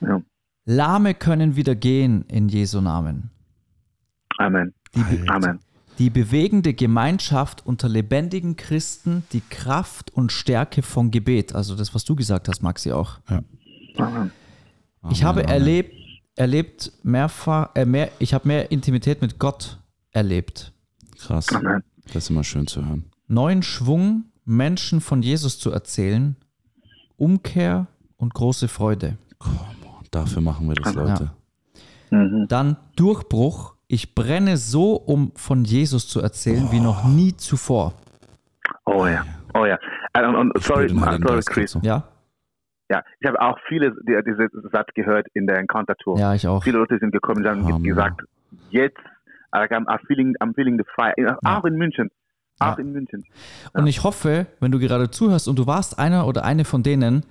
[0.00, 0.20] Ja.
[0.70, 3.30] Lahme können wieder gehen in Jesu Namen.
[4.36, 4.74] Amen.
[4.94, 5.60] Die, be Amen.
[5.98, 11.54] die bewegende Gemeinschaft unter lebendigen Christen, die Kraft und Stärke von Gebet.
[11.54, 13.18] Also das, was du gesagt hast, Maxi auch.
[13.96, 14.30] Amen.
[15.08, 15.52] Ich habe Amen.
[15.52, 15.94] erlebt,
[16.36, 19.78] erlebt mehrfach, äh, mehr, ich habe mehr Intimität mit Gott
[20.10, 20.74] erlebt.
[21.16, 21.48] Krass.
[21.48, 21.82] Amen.
[22.12, 23.06] Das ist immer schön zu hören.
[23.26, 26.36] Neuen Schwung, Menschen von Jesus zu erzählen,
[27.16, 27.86] Umkehr
[28.18, 29.16] und große Freude.
[30.10, 31.30] Dafür machen wir das, Leute.
[32.10, 32.46] Mhm.
[32.48, 33.74] Dann Durchbruch.
[33.86, 37.94] Ich brenne so, um von Jesus zu erzählen, wie noch nie zuvor.
[38.84, 39.24] Oh ja.
[39.54, 39.78] Oh ja.
[40.16, 40.88] Und, und Ich spür sorry,
[41.26, 41.78] sorry, Chris.
[41.82, 42.04] Ja,
[42.90, 46.18] Ja, ich habe auch viele die, diese Satz gehört in der Encounter Tour.
[46.18, 46.62] ja, ich auch.
[46.64, 47.80] Viele Leute sind gekommen und haben Hammer.
[47.80, 48.22] gesagt,
[48.70, 48.98] jetzt
[49.52, 51.38] like, I'm, feeling, I'm feeling the fire.
[51.44, 52.10] Auch in München.
[52.58, 52.82] Auch Ja.
[52.82, 53.24] in München.
[53.72, 57.24] Und ich hoffe, wenn du gerade zuhörst und du warst einer oder eine von denen,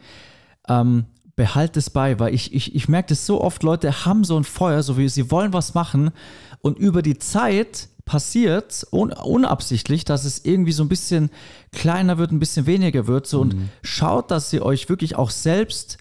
[0.69, 1.05] ähm,
[1.37, 4.43] behalt es bei, weil ich, ich, ich merke das so oft, Leute haben so ein
[4.43, 6.11] Feuer, so wie sie wollen was machen
[6.59, 11.29] und über die Zeit passiert un, unabsichtlich, dass es irgendwie so ein bisschen
[11.71, 15.97] kleiner wird, ein bisschen weniger wird so und schaut, dass ihr euch wirklich auch selbst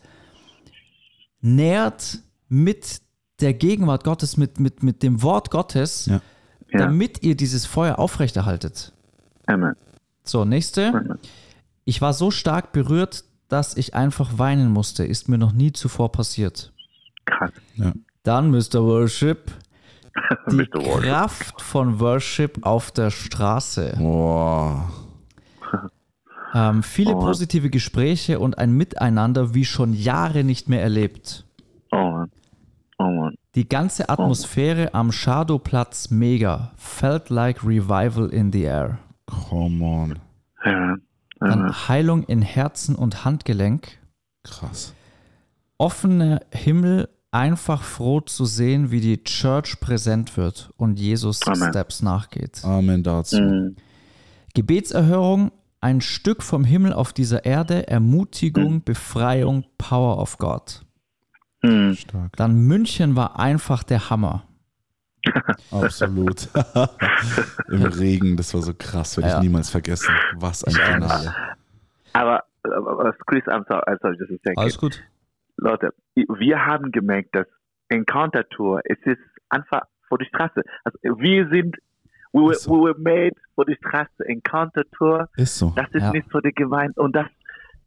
[1.40, 2.18] nährt
[2.48, 3.00] mit
[3.40, 6.20] der Gegenwart Gottes, mit, mit, mit dem Wort Gottes, Ja.
[6.72, 6.78] Ja.
[6.80, 8.92] damit ihr dieses Feuer aufrechterhaltet.
[9.46, 9.74] Amen.
[10.24, 10.88] So, nächste.
[10.88, 11.18] Amen.
[11.84, 15.04] Ich war so stark berührt, dass ich einfach weinen musste.
[15.04, 16.72] Ist mir noch nie zuvor passiert.
[17.24, 17.50] Krass.
[17.74, 17.92] Ja.
[18.22, 18.82] Dann Mr.
[18.82, 19.52] Worship.
[20.50, 20.74] Die Mr.
[20.84, 21.02] Worship.
[21.02, 23.94] Kraft von Worship auf der Straße.
[23.98, 24.90] Boah.
[26.54, 27.18] Ähm, viele Oh.
[27.18, 31.44] positive Gespräche und ein Miteinander wie schon Jahre nicht mehr erlebt.
[31.92, 32.30] Oh Mann.
[32.98, 33.34] Oh Mann.
[33.56, 36.72] Die ganze Atmosphäre am Shadowplatz mega.
[36.76, 38.98] Felt like revival in the air.
[39.26, 40.18] Come on.
[40.64, 40.94] Ja.
[41.38, 43.98] Dann Heilung in Herzen und Handgelenk.
[44.42, 44.94] Krass.
[45.78, 51.68] offener Himmel, einfach froh zu sehen, wie die Church präsent wird und Jesus Amen.
[51.70, 52.64] Steps nachgeht.
[52.64, 53.40] Amen dazu.
[53.40, 53.76] Mhm.
[54.54, 60.86] Gebetserhörung, ein Stück vom Himmel auf dieser Erde, Ermutigung, Befreiung, Power of God.
[61.62, 61.94] Mhm.
[61.94, 62.36] Stark.
[62.36, 64.44] Dann München war einfach der Hammer.
[65.70, 66.48] Absolut.
[67.68, 69.36] Im Regen, das war so krass, werde Ja.
[69.38, 70.14] ich niemals vergessen.
[70.36, 71.34] Was ein Finale.
[72.12, 74.58] Aber, aber Chris, I'm sorry, I'm sorry, a second.
[74.58, 75.02] Alles gut.
[75.58, 77.46] Leute, wir haben gemerkt, dass
[77.88, 80.62] Encounter Tour, es ist einfach vor die Straße.
[80.84, 81.76] Also wir sind,
[82.32, 82.72] we were, Ist so.
[82.72, 84.24] we were made vor die Straße.
[84.26, 85.72] Encounter Tour, Ist so.
[85.76, 86.10] das ist Ja.
[86.12, 87.26] nicht so die Gemeinde und das,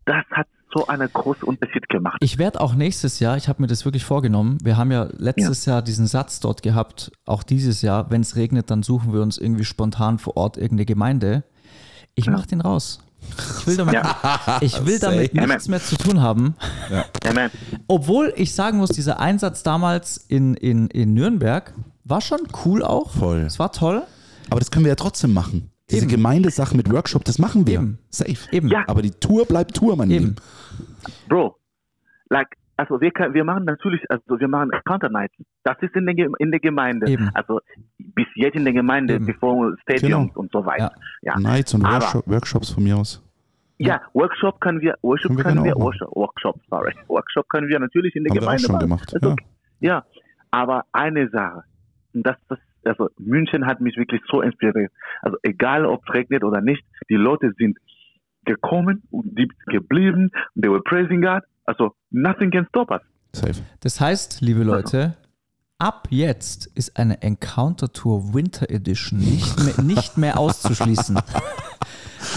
[0.06, 2.18] das hat so einen großen Unterschied gemacht.
[2.22, 5.66] Ich werde auch nächstes Jahr, ich habe mir das wirklich vorgenommen, wir haben ja letztes
[5.66, 9.38] Jahr diesen Satz dort gehabt, auch dieses Jahr, wenn es regnet, dann suchen wir uns
[9.38, 11.44] irgendwie spontan vor Ort irgendeine Gemeinde.
[12.16, 13.00] Ich mache den raus.
[13.60, 13.96] Ich will damit,
[14.62, 16.56] ich will damit nichts mehr zu tun haben.
[17.28, 17.52] Amen.
[17.88, 23.12] Obwohl ich sagen muss, dieser Einsatz damals in, in, in Nürnberg war schon cool auch.
[23.12, 23.42] Voll.
[23.42, 24.04] Es war toll.
[24.50, 25.70] Aber das können wir ja trotzdem machen.
[25.92, 26.12] Diese Eben.
[26.12, 27.76] Gemeindesache mit Workshop, das machen wir.
[27.80, 28.00] Eben.
[28.10, 28.38] Safe.
[28.52, 28.68] Eben.
[28.70, 28.84] Ja.
[28.88, 30.20] Aber die Tour bleibt Tour, mein Eben.
[30.24, 30.36] Lieben.
[31.28, 31.56] Bro,
[32.30, 32.48] like,
[32.78, 35.36] also wir, können, wir machen natürlich, also wir machen Encounter Nights.
[35.64, 37.10] Das ist in der, in der Gemeinde.
[37.10, 37.30] Eben.
[37.34, 37.60] Also
[37.98, 39.26] bis jetzt in der Gemeinde, Eben.
[39.26, 40.40] bevor Stadiums Genau.
[40.40, 40.94] und so weiter.
[41.22, 41.38] Ja.
[41.40, 43.22] Nights und Aber- Workshop, Workshops von mir aus.
[43.82, 45.84] Ja, Workshop können wir, Workshop Können wir können wir, machen.
[45.84, 49.06] Workshop, Workshop, sorry, Workshop können wir natürlich in der Haben wir auch Gemeinde schon machen.
[49.08, 49.36] gemacht, Ist ja.
[49.80, 50.06] ja,
[50.52, 51.64] aber eine Sache,
[52.14, 54.92] und das, das, also München hat mich wirklich so inspiriert.
[55.22, 57.78] Also egal ob es regnet oder nicht, die Leute sind
[58.46, 61.44] gekommen und die geblieben, they were praising God.
[61.66, 63.02] Also nothing can stop us.
[63.34, 63.62] Safe.
[63.82, 65.16] Das heißt, liebe Leute,
[65.78, 71.20] ab jetzt ist eine Encounter Tour Winter Edition nicht mehr, nicht mehr auszuschließen.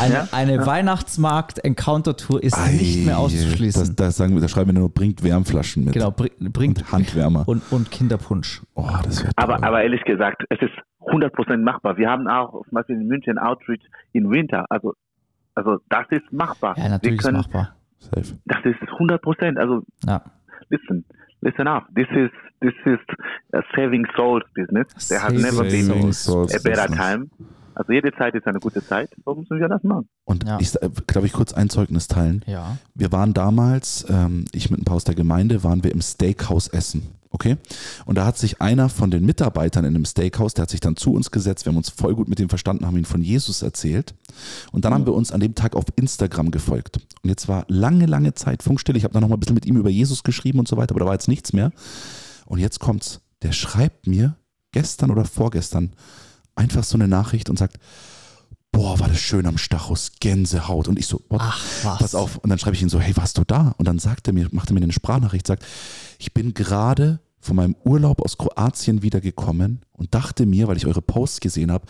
[0.00, 3.96] Eine, Ja, eine Weihnachtsmarkt-Encounter-Tour ist nicht mehr Ei, auszuschließen.
[3.96, 5.94] Das sagen wir, da schreiben wir nur, bringt Wärmflaschen mit.
[5.94, 7.44] genau, bring, bringt Und Handwärmer.
[7.46, 8.62] und, und Kinderpunsch.
[8.74, 10.72] Oh, das Aber, aber ehrlich gesagt, es ist
[11.06, 11.96] 100% machbar.
[11.96, 13.80] Wir haben auch zum Beispiel in München Outreach
[14.12, 14.66] in Winter.
[14.70, 14.94] Also,
[15.54, 16.76] also das ist machbar.
[16.78, 17.74] Ja, natürlich wir ist können, machbar.
[17.98, 18.36] safe.
[18.46, 19.58] Das ist 100%.
[19.58, 20.22] Also Ja.
[20.70, 21.04] listen,
[21.40, 21.86] listen up.
[21.94, 22.98] This is this is
[23.52, 24.86] a saving souls business.
[25.08, 26.96] There has Saving never been a better Business.
[26.96, 27.30] time.
[27.74, 29.10] Also jede Zeit ist eine gute Zeit.
[29.24, 30.08] So müssen wir das machen.
[30.24, 30.58] Und Ja.
[30.60, 30.72] ich,
[31.06, 32.42] glaube ich, kurz ein Zeugnis teilen.
[32.46, 32.76] Ja.
[32.94, 36.68] Wir waren damals, ähm, ich mit ein paar aus der Gemeinde, waren wir im Steakhouse
[36.68, 37.02] essen.
[37.30, 37.56] Okay?
[38.04, 40.96] Und da hat sich einer von den Mitarbeitern in dem Steakhouse, der hat sich dann
[40.96, 43.62] zu uns gesetzt, wir haben uns voll gut mit ihm verstanden, haben ihn von Jesus
[43.62, 44.14] erzählt.
[44.70, 46.98] Und dann haben wir uns an dem Tag auf Instagram gefolgt.
[47.22, 48.98] Und jetzt war lange, lange Zeit Funkstille.
[48.98, 50.92] Ich habe dann noch mal ein bisschen mit ihm über Jesus geschrieben und so weiter,
[50.92, 51.72] aber da war jetzt nichts mehr.
[52.44, 53.20] Und jetzt kommt's.
[53.40, 54.36] Der schreibt mir
[54.72, 55.92] gestern oder vorgestern
[56.54, 57.78] einfach so eine Nachricht und sagt,
[58.72, 60.88] boah, war das schön am Stachus, Gänsehaut.
[60.88, 61.40] Und ich so, what?
[61.42, 61.98] Ach, was.
[61.98, 62.38] pass auf.
[62.38, 63.74] Und dann schreibe ich ihn so, hey, warst du da?
[63.76, 65.64] Und dann sagt er mir, macht er mir eine Sprachnachricht, sagt,
[66.18, 71.02] ich bin gerade von meinem Urlaub aus Kroatien wiedergekommen und dachte mir, weil ich eure
[71.02, 71.84] Posts gesehen habe,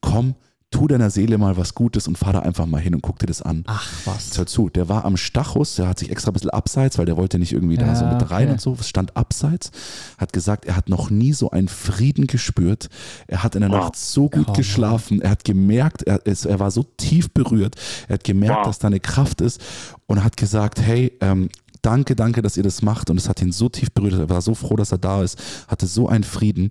[0.00, 0.34] komm,
[0.72, 3.26] tu deiner Seele mal was Gutes und fahr da einfach mal hin und guck dir
[3.26, 3.62] das an.
[3.68, 4.26] Ach, was.
[4.26, 7.06] Jetzt hör zu, der war am Stachus, der hat sich extra ein bisschen abseits, weil
[7.06, 8.52] der wollte nicht irgendwie da Ja, so mit rein okay.
[8.52, 9.70] und so, stand abseits,
[10.18, 12.88] hat gesagt, er hat noch nie so einen Frieden gespürt,
[13.28, 13.76] er hat in der Wow.
[13.84, 17.76] Nacht so gut Come geschlafen, er hat gemerkt, er, es, er war so tief berührt,
[18.08, 18.66] er hat gemerkt, Wow.
[18.66, 19.60] dass da eine Kraft ist
[20.06, 21.48] und hat gesagt, hey, ähm,
[21.82, 24.40] danke, danke, dass ihr das macht und es hat ihn so tief berührt, er war
[24.42, 26.70] so froh, dass er da ist, hatte so einen Frieden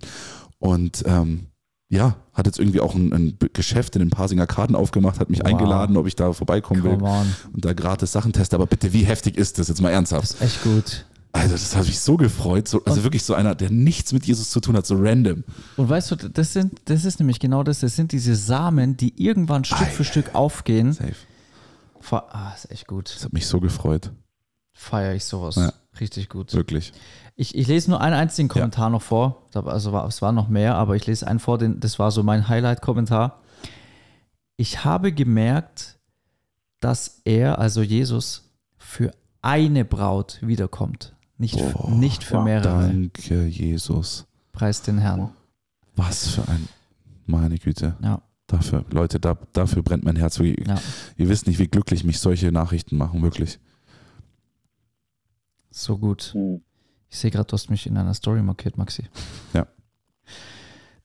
[0.58, 1.46] und ähm,
[1.92, 5.40] ja, hat jetzt irgendwie auch ein, ein Geschäft in den Pasinger Karten aufgemacht, hat mich
[5.40, 5.46] Wow.
[5.46, 7.26] eingeladen, ob ich da vorbeikommen will Come on.
[7.52, 8.56] und da gratis Sachen teste.
[8.56, 10.24] Aber bitte, wie heftig ist das jetzt mal ernsthaft?
[10.24, 11.04] Das ist echt gut.
[11.34, 12.66] Also, das hat mich so gefreut.
[12.68, 15.44] So, also wirklich so einer, der nichts mit Jesus zu tun hat, so random.
[15.76, 19.22] Und weißt du, das, sind, das ist nämlich genau das, das sind diese Samen, die
[19.22, 20.92] irgendwann Stück für Stück aufgehen.
[20.94, 21.14] Safe.
[22.00, 23.14] Fe- Ah, ist echt gut.
[23.14, 24.10] Das hat mich so gefreut.
[24.72, 25.56] Feiere ich sowas.
[25.56, 25.72] Ja.
[26.00, 26.52] Richtig gut.
[26.54, 26.92] Wirklich.
[27.34, 29.48] Ich, ich lese nur einen einzigen Kommentar noch vor.
[29.54, 32.22] Also war, es waren noch mehr, aber ich lese einen vor, den, das war so
[32.22, 33.40] mein Highlight-Kommentar.
[34.56, 35.98] Ich habe gemerkt,
[36.80, 41.14] dass er, also Jesus, für eine Braut wiederkommt.
[41.38, 42.88] Nicht, für, nicht für mehrere.
[42.88, 44.26] Danke, Jesus.
[44.52, 45.30] Preis den Herrn.
[45.96, 46.68] Was für ein,
[47.26, 47.96] meine Güte.
[48.02, 50.38] Ja, Dafür, Leute, da, dafür brennt mein Herz.
[50.38, 50.68] Wirklich.
[50.68, 50.78] ja.
[51.16, 53.58] Ihr wisst nicht, wie glücklich mich solche Nachrichten machen, wirklich.
[55.70, 56.34] So gut.
[56.34, 56.60] Hm.
[57.12, 59.04] Ich sehe gerade, du hast mich in einer Story markiert, Maxi.
[59.52, 59.66] Ja.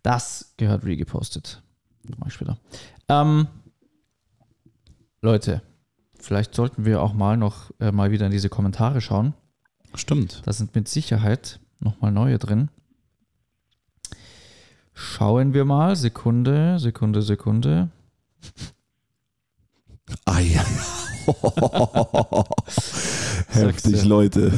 [0.03, 1.61] Das gehört regepostet.
[2.17, 2.57] Mach ich später.
[3.09, 3.47] Ähm,
[5.21, 5.61] Leute,
[6.17, 9.33] vielleicht sollten wir auch mal noch äh, mal wieder in diese Kommentare schauen.
[9.95, 10.43] Stimmt.
[10.45, 12.69] Da sind mit Sicherheit nochmal neue drin.
[14.93, 15.97] Schauen wir mal.
[15.97, 17.89] Sekunde, Sekunde, Sekunde.
[20.25, 20.63] Ja.
[23.49, 24.05] Heftig.
[24.05, 24.53] Leute.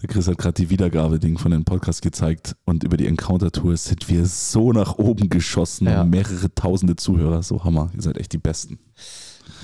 [0.00, 4.08] Der Chris hat gerade die Wiedergabe-Ding von dem Podcast gezeigt und über die Encounter-Tour sind
[4.08, 5.86] wir so nach oben geschossen.
[5.86, 5.96] Ja.
[5.96, 7.42] Haben mehrere tausende Zuhörer.
[7.42, 7.90] So Hammer.
[7.94, 8.78] Ihr seid echt die Besten.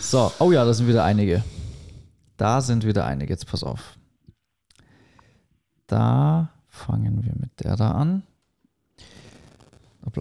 [0.01, 1.45] So, oh ja, da sind wieder einige.
[2.37, 3.33] Da sind wieder einige.
[3.33, 3.97] Jetzt pass auf.
[5.87, 8.25] Da fangen wir mit der da an.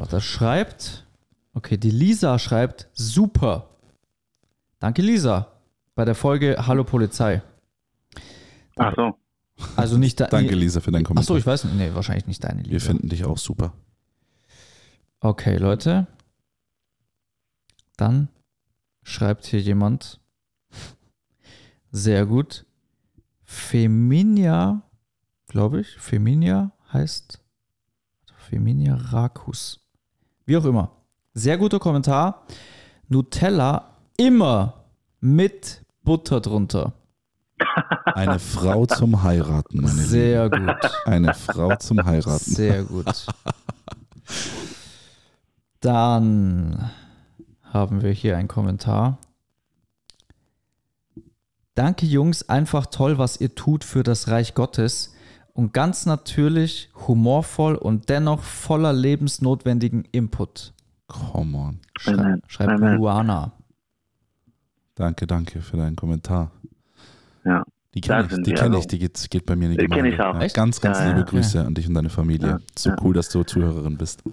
[0.09, 1.07] Das schreibt.
[1.55, 3.69] Okay, die Lisa schreibt super.
[4.79, 5.47] Danke, Lisa.
[5.95, 7.41] Bei der Folge Hallo Polizei.
[8.77, 9.17] Ach so.
[9.75, 10.27] Also nicht da.
[10.27, 11.23] Danke, Lisa, für deinen Kommentar.
[11.23, 11.75] Achso, ich weiß nicht.
[11.75, 12.87] Nee, wahrscheinlich nicht deine Wir Lisa.
[12.87, 13.73] finden dich auch super.
[15.19, 16.07] Okay, Leute.
[17.97, 18.29] Dann
[19.03, 20.19] schreibt hier jemand.
[21.91, 22.65] Sehr gut.
[23.43, 24.81] Feminia,
[25.47, 25.89] glaube ich.
[25.97, 27.39] Feminia heißt.
[28.35, 29.79] Feminia Rakus.
[30.45, 30.91] Wie auch immer.
[31.33, 32.45] Sehr guter Kommentar.
[33.07, 34.85] Nutella immer
[35.19, 36.93] mit Butter drunter.
[38.13, 40.05] Eine Frau zum Heiraten, meine Lieben.
[40.05, 40.91] Sehr gut.
[41.05, 42.51] Eine Frau zum Heiraten.
[42.51, 43.27] Sehr gut.
[45.79, 46.91] Dann
[47.61, 49.17] haben wir hier einen Kommentar.
[51.75, 55.15] Danke Jungs, einfach toll, was ihr tut für das Reich Gottes
[55.53, 60.73] und ganz natürlich humorvoll und dennoch voller lebensnotwendigen Input.
[61.07, 61.79] Come on.
[61.97, 62.41] Schrei Amen.
[62.47, 62.97] schreibt Amen.
[62.97, 63.53] Luana.
[64.95, 66.51] Danke, danke für deinen Kommentar.
[67.43, 67.63] Ja.
[67.93, 69.97] Die kenne ich, die kenne ich, die geht, geht bei mir in die Die kenn
[69.97, 70.15] Gemeinde.
[70.15, 70.33] ich auch.
[70.35, 70.55] Ja, Echt?
[70.55, 71.25] ganz, ganz Ja, liebe ja.
[71.25, 72.47] Grüße an dich und deine Familie.
[72.47, 72.95] Ja, So ja.
[73.03, 74.23] cool, dass du Zuhörerin bist.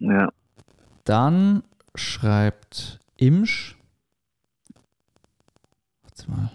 [0.00, 0.28] Ja.
[1.04, 1.62] Dann
[1.94, 3.76] schreibt Imsch.
[6.02, 6.50] Warte mal.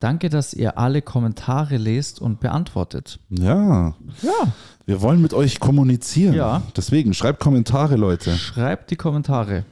[0.00, 3.20] Danke, dass ihr alle Kommentare lest und beantwortet.
[3.30, 4.52] Ja, Ja.
[4.84, 6.34] wir wollen mit euch kommunizieren.
[6.34, 6.60] Ja.
[6.76, 8.36] Deswegen schreibt Kommentare, Leute.
[8.36, 9.64] Schreibt die Kommentare.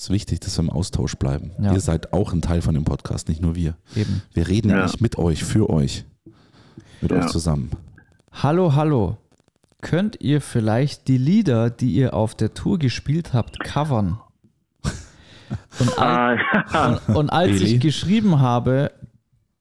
[0.00, 1.50] Es ist wichtig, dass wir im Austausch bleiben.
[1.60, 1.74] Ja.
[1.74, 3.76] Ihr seid auch ein Teil von dem Podcast, nicht nur wir.
[3.94, 4.22] Eben.
[4.32, 6.06] Wir reden ja, nicht mit euch, für euch.
[7.02, 7.18] Mit Ja.
[7.18, 7.70] euch zusammen.
[8.32, 9.18] Hallo, hallo.
[9.82, 14.18] Könnt ihr vielleicht die Lieder, die ihr auf der Tour gespielt habt, covern?
[15.80, 16.38] Und, al
[16.72, 17.74] Ah, und, und als Eli?
[17.74, 18.92] ich geschrieben habe,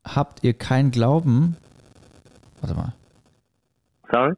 [0.05, 1.57] habt ihr kein Glauben.
[2.61, 2.93] Warte mal.
[4.09, 4.35] sorry?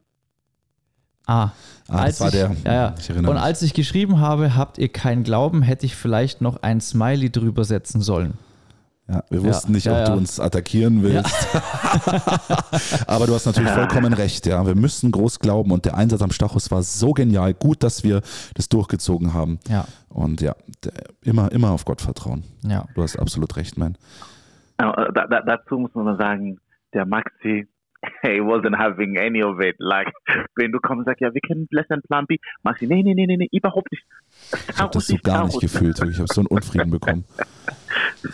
[1.32, 1.50] Ah,
[1.88, 2.72] Ah, als das war ich, der.
[2.72, 2.94] Ja, ja.
[2.98, 3.44] Ich erinnere Und mich.
[3.44, 7.64] als ich geschrieben habe, habt ihr kein Glauben, hätte ich vielleicht noch ein Smiley drüber
[7.64, 8.34] setzen sollen.
[9.08, 10.04] Ja, wir wussten nicht, ja, ob ja.
[10.06, 11.48] du uns attackieren willst.
[13.06, 14.64] Aber du hast natürlich vollkommen recht, ja.
[14.66, 17.52] Wir müssen groß glauben und der Einsatz am Stachus war so genial.
[17.52, 18.22] Gut, dass wir
[18.54, 19.58] das durchgezogen haben.
[19.68, 20.54] Ja, Und ja,
[21.22, 22.44] immer, immer auf Gott vertrauen.
[22.62, 22.84] ja.
[22.94, 23.96] Du hast absolut recht, man.
[24.78, 26.58] Äh, da, da, dazu muss man sagen,
[26.94, 27.66] der Maxi,
[28.22, 29.76] he wasn't having any of it.
[29.78, 30.08] Like,
[30.56, 33.26] wenn du kommst und sagst, ja, wir kennen Lesson Plan B, Maxi, nee, nee, nee,
[33.26, 34.04] nee, nee, überhaupt nicht.
[34.68, 35.98] Ich habe das so gar nicht gefühlt.
[35.98, 36.14] wirklich.
[36.16, 37.24] Ich habe so einen Unfrieden bekommen.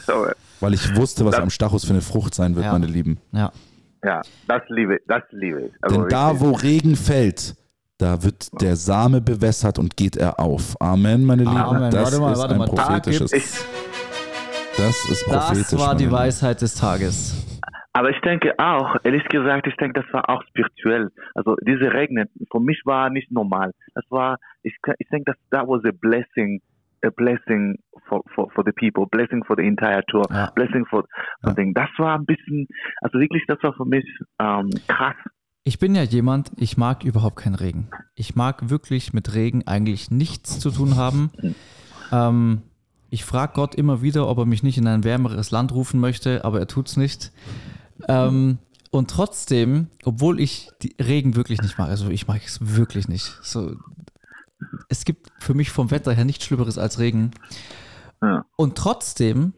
[0.06, 0.26] So,
[0.60, 1.42] Weil ich wusste, was Ja.
[1.42, 2.72] am Stachus für eine Frucht sein wird, Ja.
[2.72, 3.18] meine Lieben.
[3.32, 3.50] Ja,
[4.04, 5.72] ja, das liebe ich, das liebe ich.
[5.80, 7.54] Also Denn da, wo Regen fällt,
[7.96, 10.80] da wird der Same bewässert und geht er auf.
[10.80, 11.56] Amen, meine Lieben.
[11.56, 11.90] Amen.
[11.90, 12.66] Das Warte mal, ist warte ein mal.
[12.66, 13.32] Da prophetisches.
[13.32, 13.44] ich,
[14.76, 15.68] Das ist prophetisch.
[15.70, 16.14] das war die Lieben.
[16.16, 17.34] Weisheit des Tages.
[17.98, 21.10] Aber ich denke auch, ehrlich gesagt, ich denke, das war auch spirituell.
[21.34, 23.72] Also diese Regnen, für mich war nicht normal.
[23.94, 26.60] Das war, ich, ich denke, das that was a blessing,
[27.04, 27.76] a blessing
[28.08, 30.50] for, for, for the people, blessing for the entire tour, Ja.
[30.54, 31.02] blessing for
[31.42, 31.48] Ja.
[31.48, 31.74] something.
[31.74, 32.68] Das war ein bisschen,
[33.00, 34.04] also wirklich, das war für mich
[34.40, 35.16] ähm, krass.
[35.64, 37.88] Ich bin ja jemand, ich mag überhaupt keinen Regen.
[38.14, 41.32] Ich mag wirklich mit Regen eigentlich nichts zu tun haben.
[42.12, 42.62] Ähm,
[43.10, 46.44] ich frage Gott immer wieder, ob er mich nicht in ein wärmeres Land rufen möchte,
[46.44, 47.32] aber er tut's nicht.
[48.06, 48.58] Ähm,
[48.90, 53.38] und trotzdem, obwohl ich die Regen wirklich nicht mag, also ich mag es wirklich nicht.
[53.42, 53.76] So,
[54.88, 57.32] es gibt für mich vom Wetter her nichts Schlimmeres als Regen.
[58.22, 58.44] Ja.
[58.56, 59.52] Und trotzdem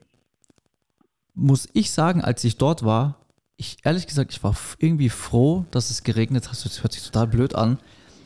[1.35, 3.17] muss ich sagen, als ich dort war,
[3.57, 6.65] ich ehrlich gesagt, ich war irgendwie froh, dass es geregnet hat.
[6.65, 7.79] Das hört sich total blöd an.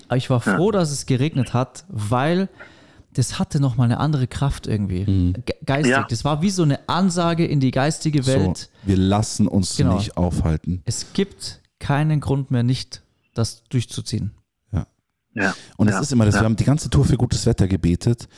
[0.07, 2.49] Aber ich war froh, dass es geregnet hat, weil
[3.15, 5.05] das hatte nochmal eine andere Kraft irgendwie.
[5.45, 5.91] Ge geistig.
[5.93, 6.07] Ja.
[6.09, 8.71] Das war wie so eine Ansage in die geistige So, Welt.
[8.85, 9.97] wir lassen uns Genau.
[9.97, 10.83] nicht aufhalten.
[10.85, 13.03] Es gibt keinen Grund mehr nicht,
[13.35, 14.33] das durchzuziehen.
[15.37, 15.53] Ja.
[15.77, 15.97] Und ja.
[15.97, 16.43] es ist immer das, ja.
[16.43, 18.29] wir haben die ganze Tour für gutes Wetter gebetet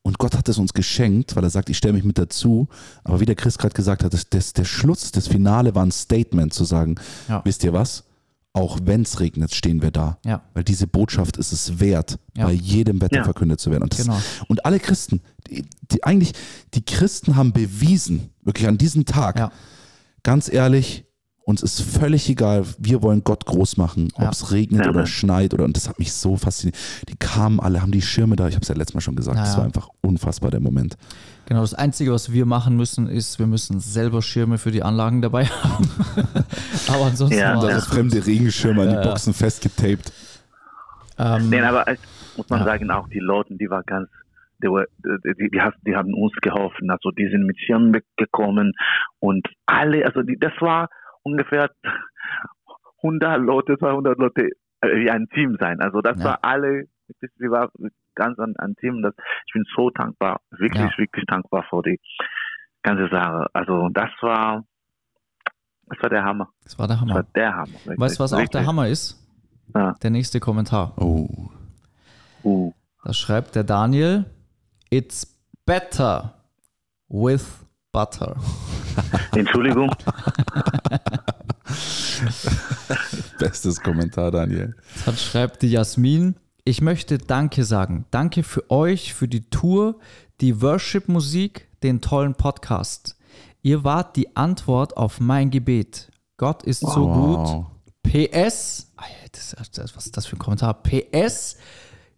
[0.00, 2.66] und Gott hat es uns geschenkt, weil er sagt, ich stelle mich mit dazu.
[3.04, 5.92] Aber wie der Chris gerade gesagt hat, das, das, der Schluss, das Finale war ein
[5.92, 6.94] Statement zu sagen,
[7.28, 7.42] Ja.
[7.44, 8.04] wisst ihr was?
[8.56, 10.18] Auch wenn es regnet, stehen wir da.
[10.24, 10.40] Ja.
[10.54, 12.46] Weil diese Botschaft ist es wert, Ja.
[12.46, 13.24] bei jedem Wetter Ja.
[13.24, 13.82] verkündet zu werden.
[13.82, 14.18] Und, das, Genau.
[14.48, 16.32] und alle Christen, die, die eigentlich,
[16.72, 19.52] die Christen haben bewiesen, wirklich an diesem Tag, Ja.
[20.22, 21.04] ganz ehrlich,
[21.48, 24.26] uns ist völlig egal, wir wollen Gott groß machen, Ja.
[24.26, 24.90] ob es regnet Ja.
[24.90, 26.76] oder schneit oder und das hat mich so fasziniert.
[27.08, 29.36] Die kamen alle, haben die Schirme da, ich habe es ja letztes Mal schon gesagt,
[29.38, 30.96] Ja, das war einfach unfassbar der Moment.
[31.46, 35.22] Genau, das Einzige, was wir machen müssen, ist, wir müssen selber Schirme für die Anlagen
[35.22, 35.88] dabei haben.
[36.88, 37.76] Aber ansonsten Ja, war ja.
[37.76, 39.02] das fremde Regenschirme an die ja.
[39.02, 40.12] Boxen festgetaped.
[41.18, 42.00] ähm, Nee, aber es,
[42.36, 42.64] muss man Ja.
[42.64, 44.08] sagen, auch die Leute, die war ganz,
[44.60, 44.68] die,
[45.38, 45.50] die,
[45.86, 46.90] die haben uns geholfen.
[46.90, 48.72] Also die sind mit Schirmen weggekommen
[49.20, 50.88] und alle, also die, das war
[51.26, 51.70] ungefähr
[53.02, 54.48] 100 Leute, 200 Leute,
[54.80, 55.80] äh, wie ein Team sein.
[55.80, 56.24] Also das Ja.
[56.24, 56.84] war alle,
[57.38, 57.70] sie war
[58.14, 59.02] ganz ein, ein Team.
[59.02, 59.14] Das,
[59.46, 60.98] ich bin so dankbar, wirklich, Ja.
[60.98, 62.00] wirklich dankbar für die
[62.82, 63.46] ganze Sache.
[63.52, 64.64] Also das war,
[65.88, 66.48] das war der Hammer.
[66.64, 67.26] das war der Das war Hammer.
[67.34, 67.66] der Hammer.
[67.84, 68.66] wirklich, Weißt du, was auch der wirklich.
[68.66, 69.22] Hammer ist?
[69.74, 69.92] Ja.
[70.02, 70.92] Der nächste Kommentar.
[70.98, 71.28] Oh.
[72.44, 72.72] Uh.
[73.04, 74.24] Da schreibt der Daniel,
[74.90, 75.26] It's
[75.66, 76.34] better
[77.08, 77.65] with
[77.96, 78.36] butter.
[79.34, 79.90] Entschuldigung.
[83.38, 84.76] Bestes Kommentar, Daniel.
[85.06, 88.04] Dann schreibt die Jasmin, ich möchte Danke sagen.
[88.10, 89.98] Danke für euch, für die Tour,
[90.42, 93.16] die Worship-Musik, den tollen Podcast.
[93.62, 96.10] Ihr wart die Antwort auf mein Gebet.
[96.36, 97.66] Gott ist so Wow.
[98.04, 98.12] gut.
[98.12, 98.92] PS,
[99.32, 100.82] das, das, was ist das für ein Kommentar?
[100.82, 101.56] PS,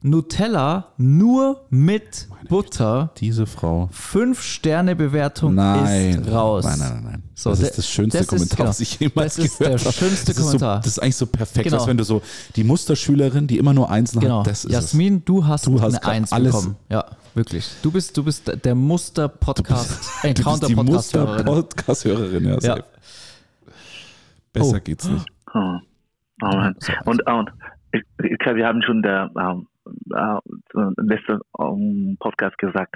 [0.00, 3.10] Nutella nur mit Butter.
[3.18, 3.88] Diese Frau.
[3.90, 6.20] Fünf Sterne Bewertung Nein.
[6.22, 6.64] ist raus.
[6.64, 7.22] Nein, nein, nein, nein.
[7.34, 8.68] So, das der- ist das schönste das ist- Kommentar, genau.
[8.68, 9.92] was ich jemals Das ist gehört der habe.
[9.92, 10.76] schönste das ist Kommentar.
[10.76, 11.76] So, das ist eigentlich so perfekt, Genau.
[11.78, 12.22] als wenn du so
[12.54, 14.40] die Musterschülerin, die immer nur Einsen Genau.
[14.40, 16.76] hat, das ist Jasmin, du hast Du hast eine Eins alles- bekommen.
[16.88, 17.68] Ja, wirklich.
[17.82, 19.90] Du bist, du bist der Muster-Podcast.
[19.90, 21.44] Du bist die Encounter-Podcast-Hörerin.
[21.44, 22.76] Muster-Podcast-Hörerin, ja, Ja.
[24.52, 24.80] Besser Oh.
[24.82, 25.26] geht's nicht.
[25.54, 25.58] Oh,
[26.42, 26.76] oh Mann.
[27.04, 27.50] Und, und
[27.92, 29.66] ich, ich glaube, wir haben schon der ähm,
[30.14, 30.38] äh,
[30.98, 32.94] letzte ähm, Podcast gesagt,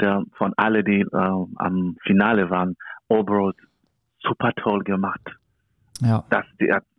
[0.00, 2.76] der von alle, die äh, am Finale waren,
[3.08, 3.56] Obrot
[4.22, 5.20] super toll gemacht.
[6.00, 6.44] Ja, Das,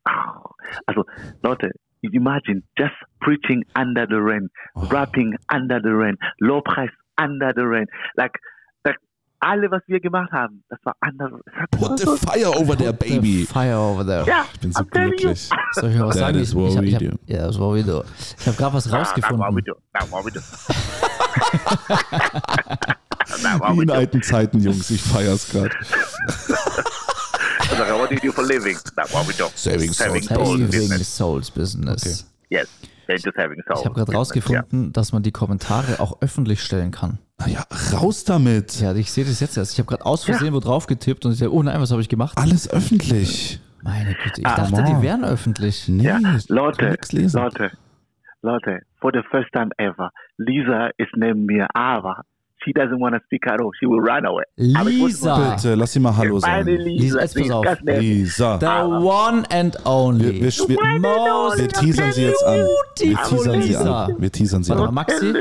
[0.06, 0.42] ah,
[0.86, 1.06] also
[1.44, 1.72] Leute,
[2.02, 4.88] imagine just preaching under the rain, Oh.
[4.92, 7.86] rapping under the rain, Lobpreis under the rain.
[8.16, 8.34] Like
[9.42, 11.32] alle, was wir gemacht haben, das war anders.
[11.72, 13.46] Put the fire over there, baby.
[13.46, 14.26] Fire over there.
[14.26, 15.50] ja, Ich bin so glücklich.
[15.74, 16.40] Soll ich mal was That sagen?
[16.40, 17.10] is Ich, what ich, hab- we ich hab, do.
[17.26, 18.04] ja, das war wieder.
[18.40, 19.64] Ich habe gerade was Ah, That's what we rausgefunden.
[19.66, 19.76] do.
[19.94, 20.40] That's what we do.
[23.28, 23.94] That's what Wie we in do.
[23.94, 24.90] alten Zeiten, Jungs.
[24.92, 25.70] Ich feier's gerade.
[27.72, 28.78] Like, what do you do for living?
[28.96, 29.46] That's what we do.
[29.56, 30.50] Saving Saving souls.
[30.50, 31.08] Saving business.
[31.18, 32.26] Souls Business.
[32.50, 32.68] Yes.
[33.08, 33.80] They're just having souls.
[33.80, 37.20] Ich habe gerade rausgefunden, dass man die Kommentare auch öffentlich stellen kann.
[37.44, 37.64] Ah ja,
[37.98, 38.80] raus damit.
[38.80, 39.74] Ja, ich sehe das jetzt erst.
[39.74, 42.02] Ich habe gerade aus Versehen wo drauf getippt und ich sage, oh nein, was habe
[42.02, 42.38] ich gemacht?
[42.38, 43.60] Alles öffentlich.
[43.84, 44.84] Meine Güte, ich Ah, dachte, wow.
[44.98, 45.88] die wären öffentlich.
[45.88, 46.20] Nee, Ja,
[46.50, 46.96] Leute.
[47.12, 47.72] Leute,
[48.44, 52.24] Leute, for the first time ever, Lisa is neben mir, aber
[52.64, 53.72] she doesn't want to speak at all.
[53.80, 54.44] She will run away.
[54.58, 56.78] Lisa, Bitte, lass sie mal Hallo Meine sagen.
[56.78, 57.66] Lisa, Lisa, jetzt pass ist auf.
[57.66, 58.00] ganz nett.
[58.02, 58.58] Lisa.
[58.60, 60.42] the one and only.
[60.42, 62.60] Wir, wir, wir, wir teasern sie jetzt an.
[63.00, 64.16] Wir teasern sie an.
[64.20, 64.92] Wir teasern sie Warte mal.
[64.92, 65.34] Maxi,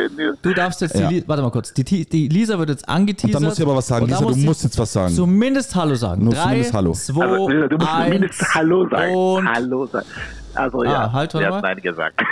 [0.43, 1.09] du darfst jetzt die, Ja.
[1.11, 3.35] Li- warte mal kurz, die, die Lisa wird jetzt angeteasert.
[3.37, 4.07] Und dann muss sie aber was sagen.
[4.07, 5.15] Lisa, du musst jetzt was sagen.
[5.15, 6.25] Zumindest Hallo sagen.
[6.25, 6.93] Nur Drei, zumindest Hallo.
[6.93, 9.15] zwei, Aber Lisa, du musst eins, mindestens Hallo sagen.
[9.15, 10.07] und Hallo sagen.
[10.55, 11.57] Also Ah, ja, halt, warte sie mal.
[11.57, 12.23] hat Nein gesagt.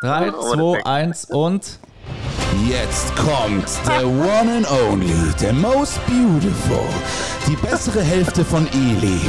[0.00, 1.78] drei, Ohne zwei, eins und
[2.62, 6.86] Jetzt kommt the one and only, the most beautiful,
[7.46, 9.20] die bessere Hälfte von Eli.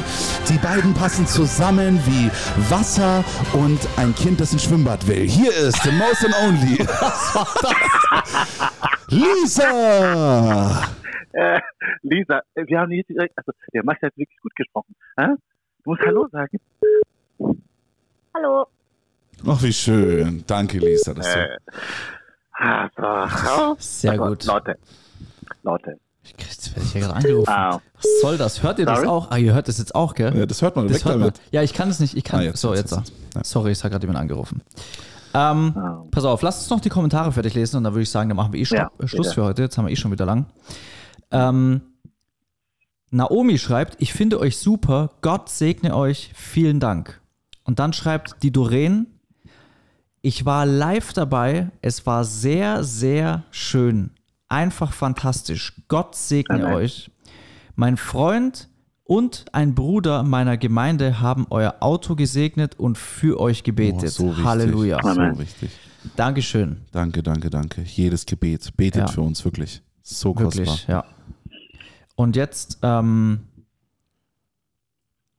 [0.48, 2.30] Die beiden passen zusammen wie
[2.70, 3.24] Wasser
[3.54, 5.28] und ein Kind, das ins Schwimmbad will.
[5.28, 6.78] Hier ist the most and only.
[9.10, 10.84] Lisa!
[11.34, 11.60] äh,
[12.04, 14.96] Lisa, äh, wir haben jetzt direkt, also der Max hat wirklich gut gesprochen.
[15.18, 15.28] Hä?
[15.84, 16.58] Du musst Hallo sagen.
[18.34, 18.68] Hallo.
[19.48, 20.44] Ach, wie schön.
[20.48, 21.14] Danke, Lisa.
[21.14, 21.40] Das so.
[21.40, 21.58] Äh,
[22.58, 24.46] also, Sehr also, gut.
[24.46, 24.78] Leute,
[25.64, 27.50] Leute, Ich Jetzt werde ich ja gerade angerufen.
[27.50, 28.64] ah, Was soll das?
[28.64, 29.10] Hört ihr das Sorry?
[29.10, 29.32] auch?
[29.32, 30.36] Ah, ihr hört das jetzt auch, gell?
[30.38, 30.88] Ja, das hört man.
[30.88, 31.32] das hört man.
[31.52, 32.16] Ja, ich kann es nicht.
[32.16, 32.40] Ich kann.
[32.40, 33.14] Ah, jetzt, so, jetzt, jetzt.
[33.36, 33.44] Ja.
[33.44, 34.62] Sorry, es hat gerade jemand angerufen.
[35.34, 36.04] Ähm, ah.
[36.12, 38.38] pass auf, lasst uns noch die Kommentare fertig lesen und dann würde ich sagen, dann
[38.38, 39.64] machen wir eh Ja, äh, Schluss für heute.
[39.64, 40.46] Jetzt haben wir eh schon wieder lang.
[41.32, 41.82] Ähm,
[43.12, 47.22] Naomi schreibt, ich finde euch super, Gott segne euch, vielen Dank.
[47.64, 49.15] Und dann schreibt die Doreen,
[50.26, 54.10] ich war live dabei, es war sehr, sehr schön,
[54.50, 55.74] einfach fantastisch.
[55.88, 56.74] Gott segne Amen.
[56.74, 57.12] euch.
[57.76, 58.70] Mein Freund
[59.04, 64.10] und ein Bruder meiner Gemeinde haben euer Auto gesegnet und für euch Oh, gebetet.
[64.10, 64.44] so wichtig.
[64.46, 64.98] Halleluja.
[65.04, 65.36] Amen.
[65.36, 65.70] So wichtig.
[66.16, 66.78] Dankeschön.
[66.92, 67.84] Danke, danke, danke.
[67.84, 69.08] Jedes Gebet betet Ja.
[69.08, 69.84] für uns wirklich.
[70.02, 70.66] So kostbar.
[70.66, 71.06] Wirklich, ja.
[72.16, 73.42] Und jetzt ähm,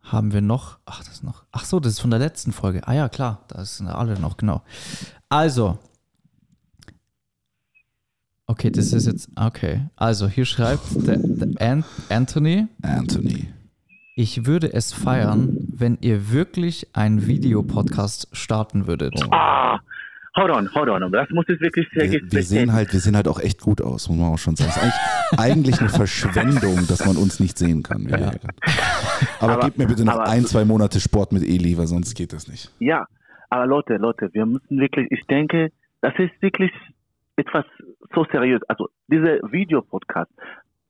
[0.06, 2.86] haben wir noch, ach, das ist noch, ach so, das ist von der letzten Folge.
[2.86, 4.62] Ah ja, klar, da sind alle noch, genau.
[5.28, 5.78] Also,
[8.46, 9.88] okay, das ist jetzt, okay.
[9.96, 13.48] Also, hier schreibt der, der An Anthony, Anthony.
[14.14, 19.14] ich würde es feiern, wenn ihr wirklich einen Videopodcast starten würdet.
[19.32, 19.80] ah,
[20.36, 23.00] hold on, hold on, aber das muss ich wirklich sehr Wir, wir sehen halt, wir
[23.00, 24.70] sehen halt auch echt gut aus, muss man auch schon sagen.
[24.70, 28.04] Es ist eigentlich, eigentlich eine Verschwendung, dass man uns nicht sehen kann.
[28.06, 28.38] gerade.
[29.40, 32.14] Aber, Aber- gebt mir bitte noch aber- ein, zwei Monate Sport mit Eli, weil sonst
[32.14, 32.70] geht das nicht.
[32.78, 33.06] Ja,
[33.50, 35.70] aber Leute, Leute, wir müssen wirklich, ich denke,
[36.00, 36.70] das ist wirklich
[37.36, 37.64] etwas
[38.14, 38.60] so seriös.
[38.68, 40.30] Also, diese Videopodcast,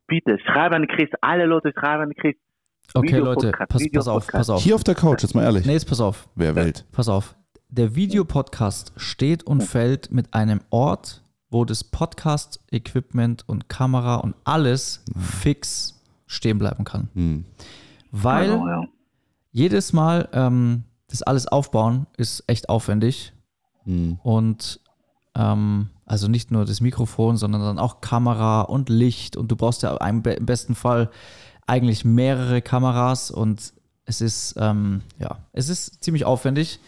[0.06, 2.34] bitte, schreibe an Chris, alle Leute schreiben an Chris.
[2.94, 4.62] Okay, Leute, pass, pass auf, pass auf.
[4.62, 5.66] Hier auf der Couch, jetzt mal ehrlich.
[5.66, 6.28] Nee, jetzt pass auf.
[6.36, 6.84] Wer wählt?
[6.92, 7.34] Pass auf.
[7.68, 15.02] Der Videopodcast steht und fällt mit einem Ort, wo das Podcast-Equipment und Kamera und alles
[15.18, 17.08] fix stehen bleiben kann.
[17.14, 17.44] Hm.
[18.12, 18.84] Weil Also, ja.
[19.52, 23.32] jedes Mal ähm, das alles aufbauen ist echt aufwendig.
[23.84, 24.18] Hm.
[24.22, 24.80] Und
[25.34, 29.36] ähm, also nicht nur das Mikrofon, sondern dann auch Kamera und Licht.
[29.36, 31.10] Und du brauchst ja im be- im besten Fall
[31.66, 33.72] eigentlich mehrere Kameras und
[34.04, 36.78] es ist, ähm, ja, es ist ziemlich aufwendig.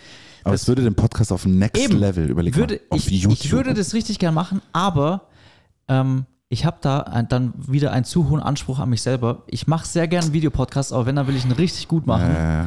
[0.48, 1.98] Aber es würde den Podcast auf Next Eben.
[1.98, 2.56] Level überlegen.
[2.56, 5.28] würde, auf ich, ich würde das richtig gern machen, aber
[5.88, 9.42] ähm, ich habe da ein, dann wieder einen zu hohen Anspruch an mich selber.
[9.46, 12.34] Ich mache sehr gern einen Videopodcast, aber wenn, dann will ich ihn richtig gut machen.
[12.34, 12.64] äh,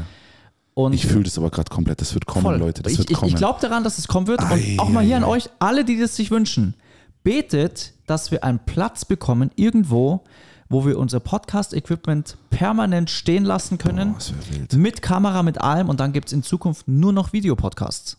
[0.74, 2.00] und ich fühle das aber gerade komplett.
[2.00, 2.58] Das wird kommen, voll.
[2.58, 2.82] Leute.
[2.82, 3.30] Das ich wird ich, kommen.
[3.30, 4.42] ich glaube daran, dass es kommen wird.
[4.42, 6.76] Ei, und auch mal hier ei, an euch, alle, die das sich wünschen,
[7.24, 10.24] betet, dass wir einen Platz bekommen irgendwo,
[10.72, 14.16] wo wir unser Podcast-Equipment permanent stehen lassen können.
[14.16, 14.74] Wäre wild.
[14.74, 18.18] mit Kamera, mit allem und dann gibt es in Zukunft nur noch Videopodcasts.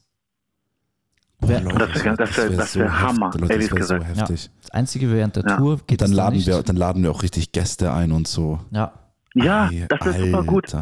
[1.41, 3.87] Boah, Leute, Das wär- das wär- wär das wär Hammer, heftig, Leute, ehrlich das wäre
[3.87, 4.17] so gesagt.
[4.17, 4.23] Ja.
[4.23, 4.51] heftig.
[4.61, 5.57] Das Einzige während der Ja.
[5.57, 6.47] Tour geht dann es laden, nicht.
[6.47, 8.61] wir, dann laden wir auch richtig Gäste ein und so.
[8.71, 8.93] Ja,
[9.35, 10.73] Ja, Ey, das ist super gut.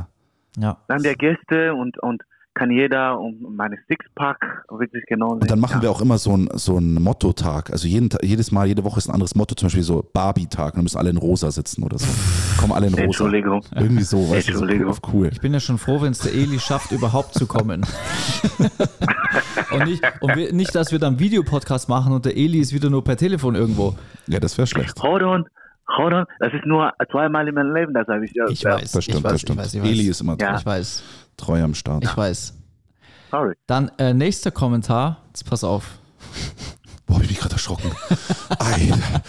[0.58, 0.76] Ja.
[0.88, 2.22] Dann der Gäste und, und
[2.60, 5.40] kann jeder um meine Sixpack wirklich genau sehen.
[5.40, 5.82] Und dann machen ja.
[5.82, 7.70] wir auch immer so einen so einen Motto-Tag.
[7.70, 9.54] Also jeden, jedes Mal, jede Woche ist ein anderes Motto.
[9.54, 10.74] Zum Beispiel so Barbie-Tag.
[10.74, 12.06] Dann müssen alle in rosa sitzen oder so.
[12.60, 13.04] Kommen alle in rosa.
[13.04, 13.64] Entschuldigung.
[13.74, 14.90] Irgendwie so, weißt du, so Entschuldigung.
[14.90, 15.30] auf cool.
[15.32, 17.80] Ich bin ja schon froh, wenn es der Eli schafft, überhaupt zu kommen.
[19.72, 22.90] und nicht, und wir, nicht, dass wir dann Videopodcast machen und der Eli ist wieder
[22.90, 23.96] nur per Telefon irgendwo.
[24.26, 25.02] Ja, das wäre schlecht.
[25.02, 25.46] Hold on,
[25.96, 26.26] hold on.
[26.40, 28.44] Das ist nur zweimal in meinem Leben, das habe ich ja.
[28.48, 29.58] Ich weiß, Das stimmt, ich weiß, das stimmt.
[29.60, 29.88] ich weiß, ich weiß.
[29.88, 30.58] Eli ist immer Ja.
[30.58, 31.02] Ich weiß,
[31.40, 32.04] treu am Start.
[32.04, 32.54] ich weiß.
[33.30, 33.54] Sorry.
[33.66, 35.22] Dann äh, nächster Kommentar.
[35.28, 35.98] Jetzt pass auf.
[37.06, 37.90] Boah, hab ich mich gerade erschrocken.
[38.58, 39.22] Alter.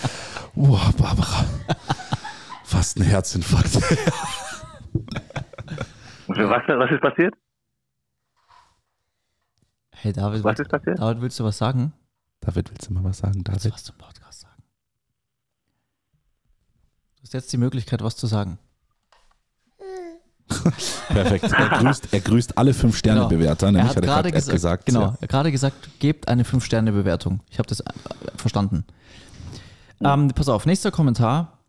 [0.55, 1.45] Boah, Barbara.
[2.63, 3.75] Fast ein Herzinfarkt.
[6.27, 7.33] Was, was ist passiert?
[9.91, 10.97] Hey David, Was ist passiert?
[10.99, 11.91] David, willst du was sagen?
[12.39, 13.73] David, willst du mal was sagen, Willst du David?
[13.73, 14.63] was zum Podcast sagen?
[17.17, 18.57] Du hast jetzt die Möglichkeit, was zu sagen.
[21.07, 21.51] Perfekt.
[21.51, 23.73] Er grüßt, er grüßt alle fünf Sterne Bewerter.
[23.73, 24.85] er hat hat er gerade gesagt, gesagt.
[24.85, 25.17] genau, ja.
[25.19, 27.41] er gerade gesagt, gebt eine 5-Sterne-Bewertung.
[27.49, 27.85] Ich habe das äh,
[28.35, 28.85] verstanden.
[30.03, 31.59] Ähm, pass auf, nächster Kommentar.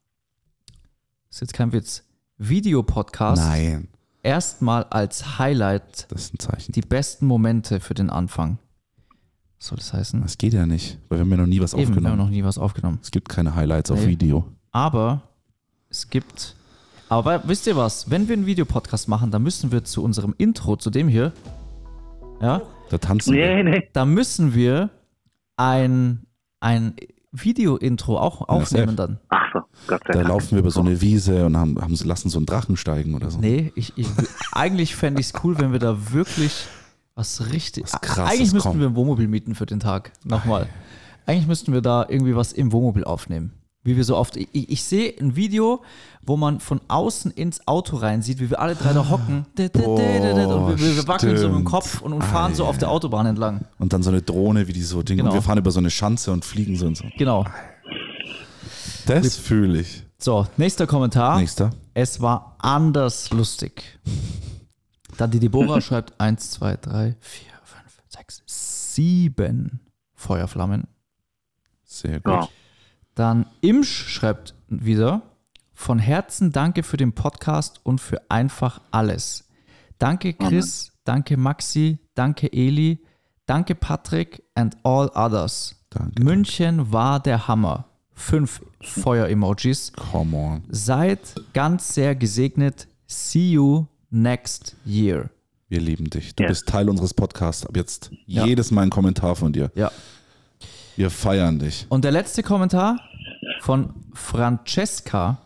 [1.31, 2.05] Ist jetzt kein Witz.
[2.39, 3.43] Videopodcast.
[3.43, 3.89] Nein,
[4.23, 6.73] Erstmal als Highlight das ist ein Zeichen.
[6.73, 8.59] die besten Momente für den Anfang.
[9.59, 10.23] Was soll das heißen?
[10.23, 12.19] Das geht ja nicht, weil wir haben ja noch nie was Eben, wir haben aufgenommen.
[12.19, 12.99] noch nie was aufgenommen.
[13.03, 14.07] Es gibt keine Highlights auf.
[14.07, 14.47] Video.
[14.71, 15.23] Aber
[15.89, 16.55] es gibt.
[17.13, 18.11] Aber wisst ihr was?
[18.11, 21.33] Wenn wir einen Videopodcast machen, dann müssen wir zu unserem Intro, zu dem hier,
[22.41, 23.63] ja, Da tanzen wir.
[23.63, 23.89] Nee, nee.
[23.93, 24.89] da müssen wir
[25.59, 26.25] ein,
[26.61, 26.95] ein
[27.31, 29.19] Video-Intro auch aufnehmen dann.
[29.29, 30.29] Ach so, Gott sei Da Dank.
[30.29, 33.31] laufen wir über so eine Wiese und haben, haben, lassen so einen Drachen steigen oder
[33.31, 33.39] so.
[33.41, 34.07] Nee, ich, ich,
[34.53, 36.67] eigentlich fände ich es cool, wenn wir da wirklich
[37.15, 37.85] was richtig.
[37.85, 38.81] Was Krasses eigentlich müssten kommt.
[38.81, 40.13] wir ein Wohnmobil mieten für den Tag.
[40.25, 40.67] Nochmal.
[41.27, 43.53] Eigentlich müssten wir da irgendwie was im Wohnmobil aufnehmen.
[43.85, 44.37] Wie wir so oft.
[44.37, 45.83] Ich, ich sehe ein Video,
[46.25, 49.47] wo man von außen ins Auto rein sieht, wie wir alle drei da hocken.
[49.59, 51.65] Und wir, wir, wackeln so mit dem stimmt.
[51.65, 53.65] Kopf und, und fahren so auf der Autobahn entlang.
[53.79, 55.23] Und dann so eine Drohne, wie die so Dinge.
[55.23, 55.31] Genau.
[55.31, 57.05] Und wir fahren über so eine Schanze und fliegen so und so.
[57.19, 57.45] Genau.
[59.07, 60.05] Das fühle ich.
[60.19, 61.41] So, nächster Kommentar.
[61.41, 61.71] Nächster.
[61.95, 63.99] Es war anders lustig.
[65.17, 68.43] Dann die Deborah schreibt 1, 2, 3, 4, 5, 6,
[68.95, 69.81] 7
[70.15, 70.85] Feuerflammen.
[71.85, 72.33] Sehr gut.
[72.33, 72.49] Ja.
[73.15, 75.23] Dann Imsch schreibt wieder,
[75.75, 79.49] von Herzen danke für den Podcast und für einfach alles.
[79.99, 83.01] Danke Chris, danke Maxi, danke Eli,
[83.47, 85.77] danke Patrick and all others.
[85.91, 86.23] Danke.
[86.23, 87.87] München war der Hammer.
[88.15, 89.93] Fünf Feuer-Emojis.
[89.93, 90.63] Come on.
[90.71, 92.89] Seid ganz sehr gesegnet.
[93.07, 95.29] See you next year.
[95.69, 96.35] Wir lieben dich.
[96.37, 96.49] Du Ja.
[96.49, 97.67] bist Teil unseres Podcasts.
[97.67, 98.45] Ab jetzt Ja.
[98.47, 99.71] jedes Mal ein Kommentar von dir.
[99.75, 99.91] Ja.
[100.97, 101.87] Wir feiern dich.
[101.89, 103.01] Und der letzte Kommentar
[103.61, 105.39] von Francesca.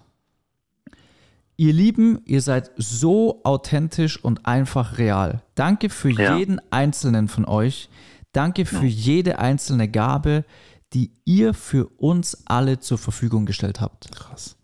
[1.58, 5.42] Ihr Lieben, ihr seid so authentisch und einfach real.
[5.54, 6.36] Danke für Ja.
[6.36, 7.88] jeden einzelnen von euch.
[8.32, 10.44] Danke für jede einzelne Gabe,
[10.92, 14.10] die ihr für uns alle zur Verfügung gestellt habt.
[14.12, 14.56] Krass.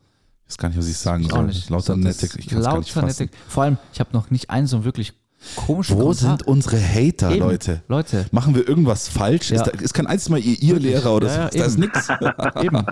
[0.44, 1.46] Ich weiß gar nicht, was ich sagen soll.
[1.46, 1.70] nicht.
[1.70, 2.38] Lauter das- nette.
[2.38, 3.24] Ich kann gar nicht lauter fassen.
[3.24, 3.36] nette.
[3.48, 5.14] Vor allem, ich habe noch nicht einen so wirklich
[5.56, 6.30] komischen Wo Kommentar.
[6.30, 7.40] sind unsere Hater, Eben.
[7.40, 7.82] Leute?
[7.88, 9.50] Leute, Machen wir irgendwas falsch?
[9.50, 9.56] Ja.
[9.56, 11.40] Ist, da, ist kein einziges Mal ihr, ihr Lehrer oder Ja, so?
[11.40, 12.08] ja, da ist nichts.
[12.62, 12.84] eben.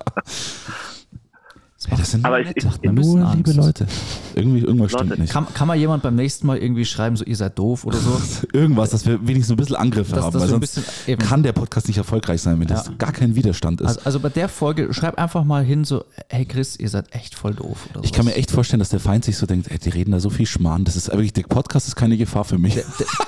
[1.89, 3.37] Hey, das sind Aber nur, ich- nette, ich- nur Angst.
[3.37, 3.87] liebe Leute.
[4.35, 5.33] Irgendwie, irgendwas Leute, stimmt nicht.
[5.33, 8.20] Kann, kann mal jemand beim nächsten Mal irgendwie schreiben, so ihr seid doof oder so?
[8.53, 10.39] Irgendwas, dass wir wenigstens ein bisschen Angriffe Dass- haben.
[10.41, 12.93] weil sonst bisschen- kann der Podcast nicht erfolgreich sein, wenn das Ja.
[12.99, 13.87] gar kein Widerstand ist.
[13.89, 17.35] Also, also bei der Folge, schreib einfach mal hin, so, hey Chris, ihr seid echt
[17.35, 17.89] voll doof.
[17.95, 20.12] Oder ich kann mir echt vorstellen, dass der Feind sich so denkt, ey, die reden
[20.12, 20.85] da so viel Schmarrn.
[20.85, 22.74] Das ist wirklich, der Podcast ist keine Gefahr für mich.
[22.74, 22.85] Der,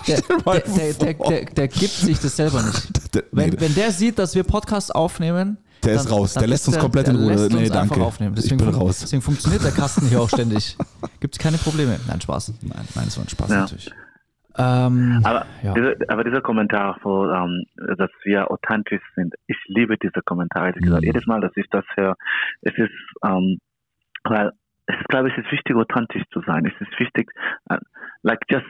[0.06, 0.20] der,
[1.14, 2.88] der, der, gibt sich das selber nicht.
[3.32, 6.34] Wenn, nee, wenn der sieht, dass wir Podcasts aufnehmen, Der ist raus.
[6.34, 7.32] Der lässt uns komplett in der Ruhe.
[7.32, 8.00] lässt Nee, danke.
[8.00, 8.34] Aufnehmen.
[8.34, 9.00] Ich Deswegen, bin fun- raus.
[9.00, 10.76] deswegen funktioniert der Kasten hier auch ständig.
[11.20, 11.98] Gibt es keine Probleme.
[12.06, 12.54] Nein, Spaß.
[12.62, 13.60] Nein, nein, das war ein Spaß Ja.
[13.60, 13.90] natürlich.
[14.58, 15.72] Ähm, Aber, Ja.
[15.74, 17.64] dieser, aber dieser Kommentar, wo, ähm,
[17.96, 20.74] dass wir authentisch sind, ich liebe diese Kommentare.
[20.78, 20.98] Mhm.
[21.00, 22.16] Jedes Mal, dass ich das höre,
[22.60, 22.90] es ist,
[23.24, 23.58] ähm,
[24.24, 24.52] weil
[24.86, 26.66] es ist, glaube ich, es ist wichtig, authentisch zu sein.
[26.66, 27.30] Es ist wichtig,
[27.70, 27.76] uh,
[28.22, 28.66] like just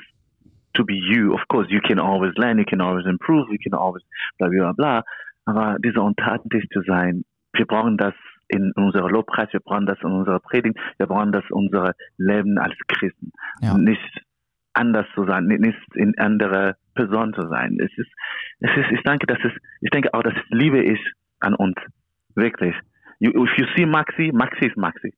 [0.75, 1.35] to be you.
[1.35, 4.03] Of course, you can always learn, you can always improve, you can always
[4.39, 5.03] bla bla bla.
[5.45, 8.15] Aber diese authentisch zu sein, wir brauchen das
[8.49, 12.59] in unserer Lobpreis, wir brauchen das in unserer Predigt, wir brauchen das in unserem Leben
[12.59, 13.77] als Christen ja.
[13.77, 14.23] nicht
[14.75, 17.79] anders zu sein, nicht nicht in andere Person zu sein.
[17.81, 18.11] Es ist,
[18.61, 21.01] es ist, ich denke, das ist, ich denke auch, das liebe ich
[21.41, 21.77] an uns.
[22.35, 22.75] Wirklich.
[23.19, 25.13] You, if you see Maxi, Maxi ist Maxi.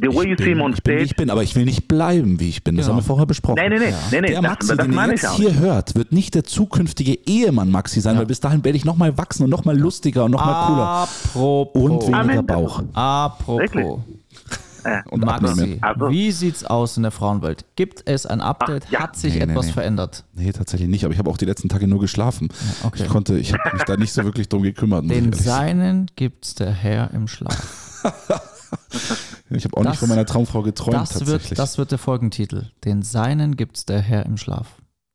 [0.00, 1.02] The way you Ich see him bin, on ich bin, wie stage.
[1.04, 2.76] ich bin, aber ich will nicht bleiben, wie ich bin.
[2.76, 2.96] Das Genau.
[2.96, 3.58] haben wir vorher besprochen.
[3.60, 6.12] Nee, nee, nee, nee, nee, Der das, Maxi, das den ihr jetzt hier hört, wird
[6.12, 8.20] nicht der zukünftige Ehemann Maxi sein, Ja.
[8.20, 10.86] weil bis dahin werde ich nochmal wachsen und nochmal lustiger und nochmal cooler.
[10.86, 11.82] Apropos.
[11.90, 12.46] Und weniger Amen.
[12.46, 12.82] Bauch.
[12.94, 13.60] Apropos.
[13.60, 13.86] Wirklich?
[15.10, 15.78] und Maxi.
[15.80, 17.64] Also- wie sieht's aus in der Frauenwelt?
[17.74, 18.84] Gibt es ein Update?
[18.86, 19.00] Ach, ja.
[19.00, 19.72] Hat sich Nee, nee, etwas nee.
[19.72, 20.22] verändert?
[20.34, 22.50] Nee, tatsächlich nicht, aber ich habe auch die letzten Tage nur geschlafen.
[22.84, 23.02] okay.
[23.02, 25.10] Ich konnte, ich habe mich da nicht so wirklich drum gekümmert.
[25.10, 25.32] Den.
[25.32, 28.04] Seinen gibt's der Herr im Schlaf.
[29.50, 31.50] Ich habe auch nicht Das- von meiner Traumfrau geträumt, Das tatsächlich.
[31.50, 32.70] wird, das wird der Folgentitel.
[32.84, 34.66] Den Seinen gibt's der Herr im Schlaf.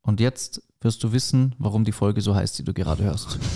[0.02, 3.38] Und jetzt wirst du wissen, warum die Folge so heißt, die du gerade hörst.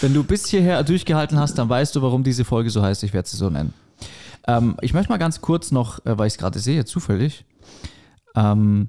[0.00, 3.02] Wenn du bis hierher durchgehalten hast, dann weißt du, warum diese Folge so heißt.
[3.04, 3.74] Ich werde sie so nennen.
[4.46, 7.44] Ähm, ich möchte mal ganz kurz noch, äh, weil ich es gerade sehe, zufällig.
[8.36, 8.88] Ähm,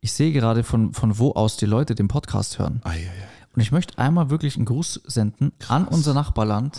[0.00, 2.80] ich sehe gerade, von, von wo aus die Leute den Podcast hören.
[2.84, 3.28] Ei, ei, ei.
[3.54, 6.78] Und ich möchte einmal wirklich einen Gruß senden an unser Nachbarland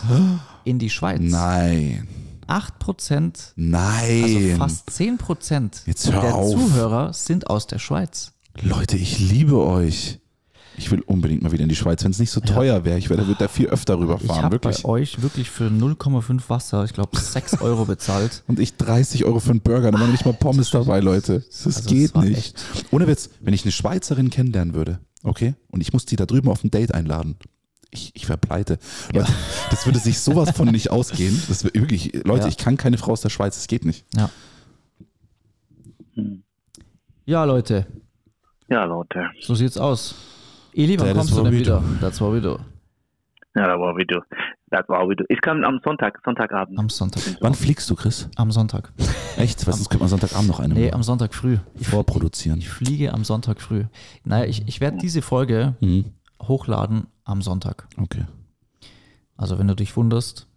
[0.64, 1.20] in die Schweiz.
[1.22, 2.08] Nein,
[2.48, 4.24] 8%, nein.
[4.24, 6.52] also fast 10% Jetzt hör der auf.
[6.52, 8.34] Zuhörer sind aus der Schweiz.
[8.62, 10.20] Leute, ich liebe euch.
[10.78, 12.98] Ich will unbedingt mal wieder in die Schweiz, wenn es nicht so teuer wäre.
[12.98, 16.94] Ich würde da viel öfter Ich rüberfahren, habe bei euch wirklich für 0,5 Wasser, ich
[16.94, 18.44] glaube 6 Euro bezahlt.
[18.48, 21.44] Und ich 30 Euro für einen Burger, da waren nicht mal Pommes dabei, Leute.
[21.46, 22.38] Das Also, geht nicht.
[22.38, 26.26] echt- Ohne Witz, wenn ich eine Schweizerin kennenlernen würde, okay, und ich muss die da
[26.26, 27.36] drüben auf ein Date einladen,
[27.94, 28.80] ich, ich wäre pleite.
[29.14, 29.32] Leute,
[29.70, 31.42] das würde sich sowas von nicht ausgehen.
[31.50, 32.48] Das wäre wirklich, Leute, Ja.
[32.48, 34.06] ich kann keine Frau aus der Schweiz, das geht nicht.
[34.16, 34.30] Ja.
[37.26, 37.86] Ja, Leute,
[38.70, 39.30] Ja, Leute.
[39.42, 40.16] so sieht's aus.
[40.74, 41.84] Eli, wann kommst du denn wieder?
[42.02, 42.58] what we do.
[43.56, 44.22] Ja, das war wie du.
[44.70, 45.26] Das war wie du.
[45.28, 46.80] Ich komme am Sonntag, Sonntagabend.
[46.80, 47.22] Am Sonntag.
[47.42, 48.30] Wann fliegst du, Chris?
[48.38, 48.94] Am Sonntag.
[49.38, 49.68] Echt?
[49.68, 50.96] Was, sonst könnte man Sonntagabend noch eine Nee, machen.
[50.96, 51.58] am Sonntag früh.
[51.76, 52.60] Ich, vorproduzieren.
[52.60, 53.84] ich fliege am Sonntag früh.
[54.24, 56.06] Naja, ich, ich werde diese Folge Mhm.
[56.42, 57.88] hochladen am Sonntag.
[57.98, 58.24] Okay.
[59.36, 60.48] Also wenn du dich wunderst,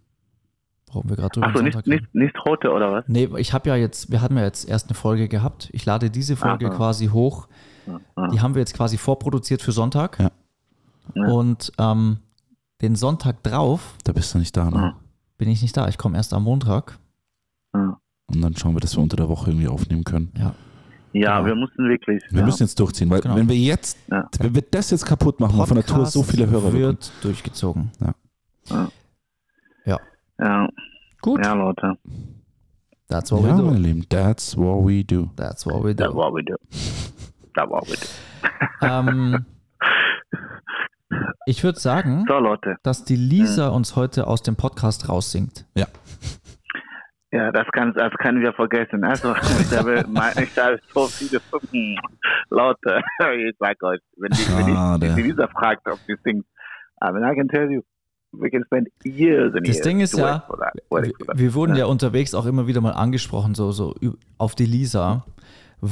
[0.87, 2.07] warum wir gerade drüber Achso, am nicht, Sonntag reden.
[2.13, 3.03] nicht, nicht heute oder was?
[3.07, 5.69] Nee, ich habe ja jetzt, wir hatten ja jetzt erst eine Folge gehabt.
[5.73, 6.75] Ich lade diese Folge Aha.
[6.75, 7.47] quasi hoch.
[8.31, 10.17] Die haben wir jetzt quasi vorproduziert für Sonntag.
[10.19, 10.31] Ja.
[11.13, 11.27] Ja.
[11.27, 12.17] Und ähm,
[12.81, 14.95] den Sonntag drauf Da bist du nicht da, ne?
[15.37, 15.87] Bin ich nicht da.
[15.87, 16.97] Ich komme erst am Montag.
[17.73, 20.31] Ja, Und dann schauen wir, dass wir unter der Woche irgendwie aufnehmen können.
[20.37, 20.53] Ja.
[21.13, 21.45] ja Genau.
[21.47, 22.23] wir mussten wirklich.
[22.29, 22.45] Wir ja.
[22.45, 23.35] müssen jetzt durchziehen, weil Genau.
[23.35, 24.29] wenn wir jetzt, Ja.
[24.39, 27.11] wenn wir das jetzt kaputt machen und von der Tour so viele Hörer bekommen, wird
[27.21, 27.91] durchgezogen.
[27.99, 28.13] Ja,
[31.21, 31.43] Gut.
[31.43, 31.97] ja, Leute.
[33.07, 33.65] That's what Ja, we do.
[33.65, 35.31] meine Lieben, that's what we do.
[35.35, 36.15] That's what we Das do.
[36.15, 36.55] war wie du.
[37.55, 38.85] Das war wie du.
[38.85, 39.45] ähm,
[41.45, 42.75] ich würde sagen, So, Leute.
[42.83, 45.65] dass die Lisa uns heute aus dem Podcast raussingt.
[45.75, 45.87] Ja.
[47.31, 49.03] Ja, das, kann, das können wir vergessen.
[49.03, 51.41] Also, ich habe, mein- ich habe so viele
[51.71, 51.97] hm,
[52.49, 53.01] Leute.
[53.49, 56.45] Ich sag euch, wenn die, wenn die, die Lisa fragt, ob sie singt,
[57.03, 57.81] I mean, I can tell you,
[58.31, 60.47] we can spend years and Das years Ding ist ja,
[60.89, 61.85] Wir, wir wurden ja.
[61.87, 63.95] unterwegs auch immer wieder mal angesprochen, so, so
[64.37, 65.25] auf die Lisa,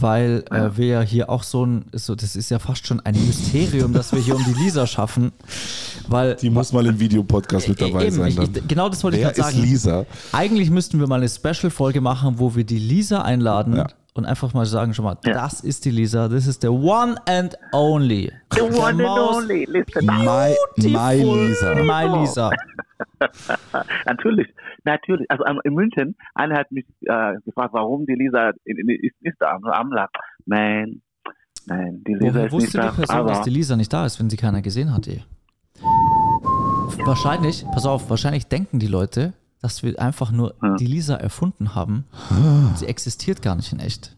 [0.01, 3.13] weil äh, wir ja hier auch so ein, so, das ist ja fast schon ein
[3.25, 5.31] Mysterium, dass wir hier um die Lisa schaffen,
[6.07, 8.27] weil Die muss mal im Videopodcast mit dabei eben, sein.
[8.55, 9.67] ich, genau das wollte Wer ich gerade ist sagen.
[9.67, 10.05] Lisa?
[10.31, 13.87] Eigentlich müssten wir mal eine Special-Folge machen, wo wir die Lisa einladen Ja.
[14.13, 15.33] und einfach mal sagen schon mal, Ja.
[15.33, 18.31] das ist die Lisa, this is the one and only.
[18.53, 20.05] The one and most only, listen.
[20.05, 21.75] My, my Lisa.
[21.83, 22.49] My Lisa.
[24.05, 24.47] Natürlich,
[24.83, 25.29] natürlich.
[25.31, 29.21] Also ähm, in München, einer hat mich äh, gefragt, warum die Lisa in, in, ist
[29.21, 30.09] nicht da am Amla.
[30.45, 31.01] Nein,
[31.65, 32.91] nein, die Lisa Woher ist wusste nicht die da.
[32.91, 35.07] Person, aber dass die Lisa nicht da ist, wenn sie keiner gesehen hat?
[35.07, 35.21] eh?
[37.05, 40.75] Wahrscheinlich, pass auf, wahrscheinlich denken die Leute, dass wir einfach nur Ja.
[40.75, 42.05] die Lisa erfunden haben.
[42.29, 44.15] Und sie existiert gar nicht in echt.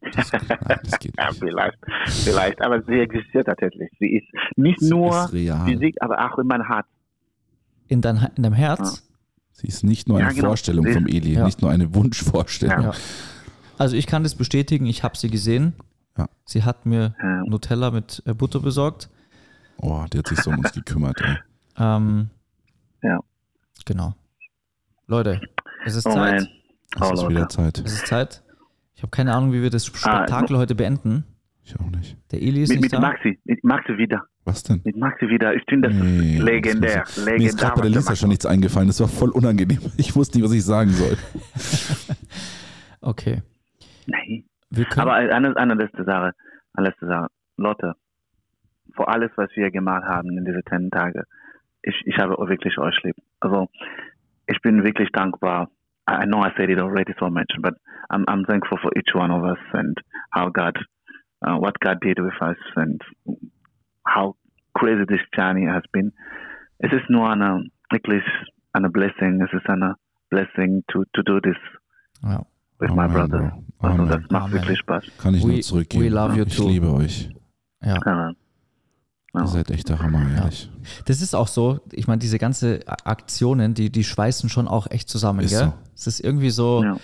[0.00, 1.78] Nein, das geht ja, vielleicht,
[2.24, 3.90] vielleicht, aber sie existiert tatsächlich.
[3.98, 5.30] Sie ist nicht Sie nur ist.
[5.30, 6.86] Physik, aber auch in meinem Herz.
[7.88, 9.02] In, dein, in deinem Herz.
[9.52, 10.48] Sie ist nicht nur eine Ja, genau.
[10.48, 11.44] Vorstellung vom Eli, Ja.
[11.44, 12.82] nicht nur eine Wunschvorstellung.
[12.84, 12.92] Ja.
[13.76, 15.72] Also ich kann das bestätigen, ich habe sie gesehen.
[16.16, 16.28] Ja.
[16.44, 17.42] Sie hat mir Ja.
[17.46, 19.08] Nutella mit äh, Butter besorgt.
[19.80, 21.20] Oh, die hat sich so um uns gekümmert.
[21.20, 21.36] Ey.
[21.80, 22.30] Ähm,
[23.02, 23.20] Ja.
[23.84, 24.14] Genau.
[25.06, 25.40] Leute,
[25.86, 26.40] es ist Oh Zeit.
[26.40, 26.48] man.
[26.96, 27.30] Es Oh, ist Leute.
[27.34, 27.78] wieder Zeit.
[27.78, 28.42] Es ist Zeit.
[28.96, 31.24] Ich habe keine Ahnung, wie wir das Spektakel heute beenden.
[31.68, 32.16] Ich auch nicht.
[32.32, 33.00] Der Eli ist Mit, nicht mit da.
[33.00, 34.22] Maxi, mit Maxi wieder.
[34.46, 34.80] Was denn?
[34.84, 35.54] Mit Maxi wieder.
[35.54, 37.00] Ich finde das Nee, legendär.
[37.00, 37.38] das legendär.
[37.38, 38.86] Mir ist gerade bei der Lisa schon nichts eingefallen.
[38.88, 39.78] Das war voll unangenehm.
[39.98, 41.16] Ich wusste nicht, was ich sagen soll.
[43.00, 43.42] Okay.
[44.06, 44.44] Nein.
[44.96, 46.32] Aber eine, eine letzte Sache,
[46.74, 47.28] eine letzte Sache.
[47.56, 47.94] Leute,
[48.94, 51.22] vor alles, was wir gemacht haben in diese zehn Tage,
[51.82, 53.14] ich, ich habe wirklich euch lieb.
[53.40, 53.68] Also,
[54.46, 55.70] ich bin wirklich dankbar.
[56.10, 57.74] I I know I said it already so much, but
[58.10, 59.96] I'm, I'm thankful for each one of us and
[60.34, 60.76] how God,
[61.46, 63.00] uh, what God did with us and
[64.06, 64.34] how
[64.74, 66.12] crazy this journey has been.
[66.78, 68.22] Es ist nur eine, wirklich
[68.72, 69.40] eine Blessing.
[69.42, 69.96] Es ist eine
[70.30, 71.56] Blessing to, to do this
[72.22, 72.44] ja.
[72.78, 73.52] with my Amen, brothers.
[73.52, 73.64] Bro.
[73.88, 74.08] Also, Amen.
[74.08, 74.52] das macht Amen.
[74.54, 75.04] wirklich Spaß.
[75.18, 76.04] Kann ich We- nur zurückgeben.
[76.04, 76.68] we love you ich too.
[76.68, 77.30] liebe euch.
[77.82, 77.96] ja.
[78.04, 78.32] Ja.
[79.42, 80.68] Ihr seid echt der Hammer, ehrlich.
[81.04, 85.08] Das ist auch so, ich meine, diese ganze Aktionen, die, die schweißen schon auch echt
[85.08, 85.66] zusammen, Ist gell?
[85.68, 85.74] so.
[85.94, 86.96] Es ist irgendwie so, Ja.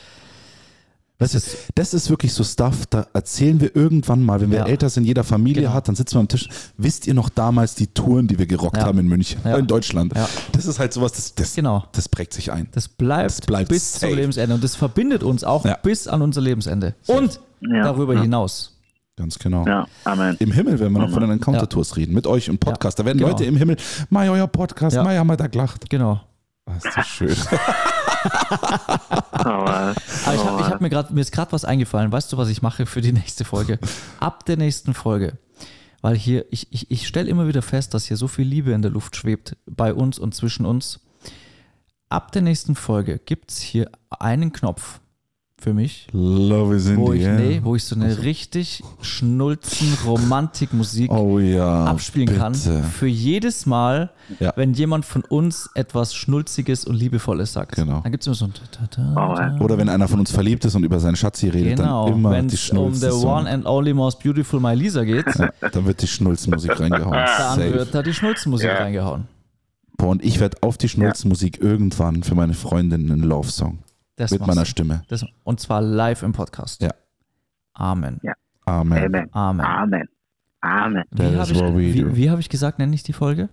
[1.19, 4.67] Das ist, das ist wirklich so Stuff, da erzählen wir irgendwann mal, wenn wir Ja.
[4.67, 5.75] älter sind, jeder Familie Genau.
[5.75, 6.49] hat, dann sitzen wir am Tisch.
[6.77, 8.85] Wisst ihr noch damals die Touren, die wir gerockt Ja.
[8.85, 9.57] haben in München, Ja.
[9.57, 10.13] in Deutschland?
[10.17, 10.29] Ja.
[10.53, 11.85] Das ist halt sowas, das, das, Genau.
[11.93, 12.67] das prägt sich ein.
[12.73, 14.09] das bleibt, Das bleibt bis safe.
[14.09, 15.79] zum Lebensende und das verbindet uns auch Ja.
[15.83, 16.95] bis an unser Lebensende.
[17.07, 17.85] Und Ja.
[17.85, 18.23] darüber Ja.
[18.23, 18.73] hinaus.
[19.17, 19.65] Ganz genau.
[19.65, 20.35] Ja, Amen.
[20.41, 22.99] Im Himmel werden wir noch von den Encounter-Tours reden, mit euch im Podcast.
[22.99, 23.31] Da werden Genau.
[23.31, 23.77] Leute im Himmel,
[24.11, 25.05] Mai, euer Podcast, Ja.
[25.05, 25.89] Mai, haben wir da gelacht.
[25.89, 26.21] Genau.
[26.67, 27.37] Das ist so schön.
[29.31, 29.95] Aber,
[30.25, 32.13] Aber ich habe ich hab mir gerade, mir ist gerade was eingefallen.
[32.13, 33.79] Weißt du, was ich mache für die nächste Folge?
[34.21, 35.39] Ab der nächsten Folge.
[36.01, 38.83] Weil hier, ich, ich, ich stelle immer wieder fest, dass hier so viel Liebe in
[38.83, 41.01] der Luft schwebt bei uns und zwischen uns.
[42.09, 45.01] Ab der nächsten Folge gibt es hier einen Knopf
[45.65, 47.39] für mich, Love is in wo the ich, air.
[47.39, 51.87] nee, wo ich so eine richtig schnulzen Romantikmusik Oh ja.
[51.87, 52.39] abspielen bitte.
[52.39, 52.55] kann.
[52.55, 54.11] Für jedes Mal,
[54.41, 54.53] Ja.
[54.57, 57.77] wenn jemand von uns etwas Schnulziges und Liebevolles sagt.
[57.77, 58.01] Genau.
[58.03, 60.65] Dann gibt es immer so ein Ta- ta- ta- Oder wenn einer von uns verliebt
[60.67, 63.49] ist und über seinen Schatzi redet, Genau, dann immer wenn die es um the one
[63.51, 67.13] and only most beautiful My Lisa geht, ja, dann wird die Schnulzenmusik reingehauen.
[67.39, 67.73] dann Safe.
[67.73, 69.25] wird da die Schnulzenmusik reingehauen.
[69.97, 73.79] Boah, und ich werde auf die Schnulzenmusik irgendwann für meine Freundin einen Love-Song
[74.17, 74.67] Das mit meiner du.
[74.67, 75.03] Stimme.
[75.09, 76.83] Das, und zwar live im Podcast.
[76.83, 76.93] Ja.
[77.75, 78.21] Amen.
[78.23, 78.35] Ja.
[78.67, 79.05] Amen.
[79.05, 79.29] Amen.
[79.33, 79.67] Amen.
[79.67, 80.09] Amen.
[80.61, 81.05] Amen.
[81.11, 81.53] Wie habe
[81.83, 83.51] ich, wie, wie hab ich gesagt, nenne ich die Folge?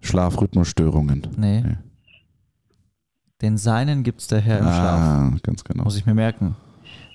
[0.00, 1.26] Schlafrhythmusstörungen.
[1.36, 1.60] Nee.
[1.60, 1.76] Nee.
[3.42, 5.00] Den Seinen gibt's der Herr im Schlaf.
[5.00, 5.84] Ah, ganz genau.
[5.84, 6.56] Muss ich mir merken.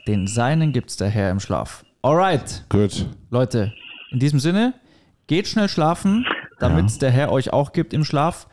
[0.08, 1.84] Den Seinen gibt's der Herr im Schlaf.
[2.02, 3.08] Alright, Gut.
[3.32, 3.74] Leute.
[4.12, 4.76] In diesem Sinne,
[5.28, 6.26] geht schnell schlafen,
[6.60, 8.48] damit es der Herr euch auch gibt im Schlaf.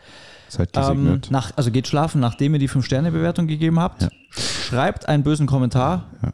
[0.53, 1.31] Seid Ähm, gesegnet.
[1.31, 4.03] nach, also geht schlafen, nachdem ihr die 5-Sterne-Bewertung gegeben habt.
[4.03, 4.09] Ja.
[4.31, 6.11] Schreibt einen bösen Kommentar.
[6.23, 6.33] Ja.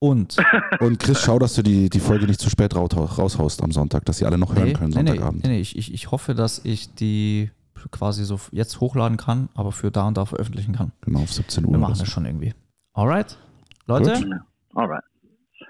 [0.00, 0.36] Und
[0.80, 4.04] und Chris, schau, dass du die, die Folge nicht zu spät raus- raushaust am Sonntag,
[4.06, 5.44] dass sie alle noch hören nee, können nee, nee, Sonntagabend.
[5.44, 7.50] nee, nee, ich, ich, ich hoffe, dass ich die
[7.90, 10.92] quasi so jetzt hochladen kann, aber für da und da veröffentlichen kann.
[11.02, 11.72] Genau, auf 17 Uhr.
[11.72, 12.54] Wir machen das schon irgendwie.
[12.92, 13.38] Alright?
[13.86, 14.26] Leute, Gut.
[14.74, 15.02] Alright.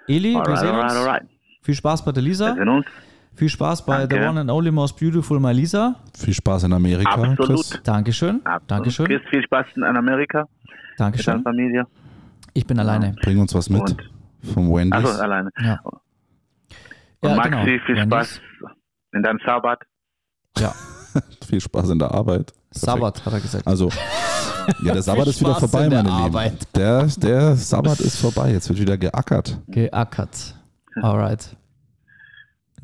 [0.09, 1.01] Eli, wir Alright, sehen alright, uns.
[1.01, 1.23] alright.
[1.63, 2.55] Viel Spaß bei der Wir Lisa.
[2.55, 2.87] sehen uns.
[3.37, 4.23] Viel Spaß bei Danke.
[4.23, 5.97] The One and Only Most Beautiful My Lisa.
[6.17, 7.39] Viel Spaß in Amerika, Absolut.
[7.39, 7.81] Chris.
[7.83, 8.41] Dankeschön.
[8.45, 8.71] Absolut.
[8.71, 9.07] Dankeschön.
[9.07, 11.43] Chris, viel Spaß in Amerika mit Dankeschön.
[11.43, 11.87] Familie.
[12.53, 13.15] Ich bin alleine.
[13.23, 14.11] Bring uns was mit Und
[14.55, 15.05] vom Wendy's.
[15.05, 15.51] also alleine.
[15.61, 15.81] Ja.
[15.83, 17.65] Und Ja, Maxi, genau.
[17.65, 18.03] viel Wendy's.
[18.05, 18.41] Spaß
[19.15, 19.81] in deinem Sabbat.
[20.59, 20.73] Ja,
[21.49, 22.53] Viel Spaß in der Arbeit.
[22.53, 22.71] Perfekt.
[22.71, 23.67] Sabbat, hat er gesagt.
[23.67, 23.89] Also,
[24.85, 26.11] ja, der Sabbat ist wieder vorbei, meine Lieben.
[26.11, 26.69] Arbeit.
[26.77, 28.53] Der, der Sabbat ist vorbei.
[28.53, 29.59] Jetzt wird wieder geackert.
[29.69, 30.55] Geackert.
[31.03, 31.57] Alright.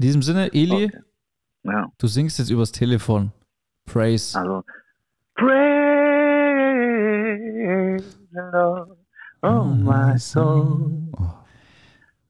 [0.01, 1.01] In diesem Sinne, Eli, Okay.
[1.63, 3.33] Ja, du singst jetzt übers Telefon.
[3.85, 4.35] Praise.
[4.35, 4.65] also.
[5.35, 5.77] Praise
[8.33, 8.97] the Lord,
[9.43, 10.91] oh my soul.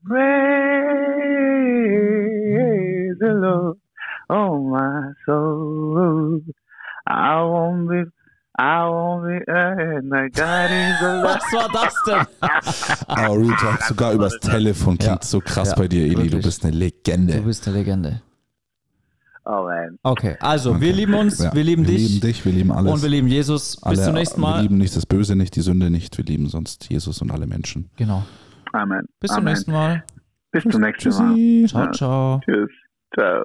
[0.05, 0.41] Praise
[3.21, 3.79] the Lord,
[4.29, 6.43] oh my soul.
[7.07, 8.03] I won't be,
[8.61, 11.23] I alive.
[11.23, 12.27] Was war das denn?
[13.09, 15.27] Oh, Real Talk, sogar übers Telefon klingt Ja.
[15.27, 16.15] so krass Ja, bei dir, Eli.
[16.15, 16.45] Du wirklich.
[16.45, 17.41] bist eine Du Legende.
[17.41, 18.23] bist eine Legende.
[19.47, 19.99] Oh man.
[20.03, 20.93] Okay, also wir Okay.
[20.93, 22.93] lieben uns, Ja, wir lieben wir dich lieben dich, wir lieben alles.
[22.93, 23.77] und wir lieben Jesus.
[23.77, 24.63] Bis alle, zum nächsten Wir Mal.
[24.63, 26.17] lieben nicht das Böse, nicht die Sünde, nicht.
[26.19, 27.89] Wir lieben sonst Jesus und alle Menschen.
[27.97, 28.25] Genau.
[28.73, 29.07] Amen.
[29.19, 29.53] Bis zum Amen.
[29.55, 30.05] nächsten Mal.
[30.53, 31.35] Bis zum nächsten Mal.
[31.35, 31.67] Tschüssi.
[31.69, 32.41] Ciao, ciao.
[32.45, 32.71] Tschüss.
[33.15, 33.43] Ciao.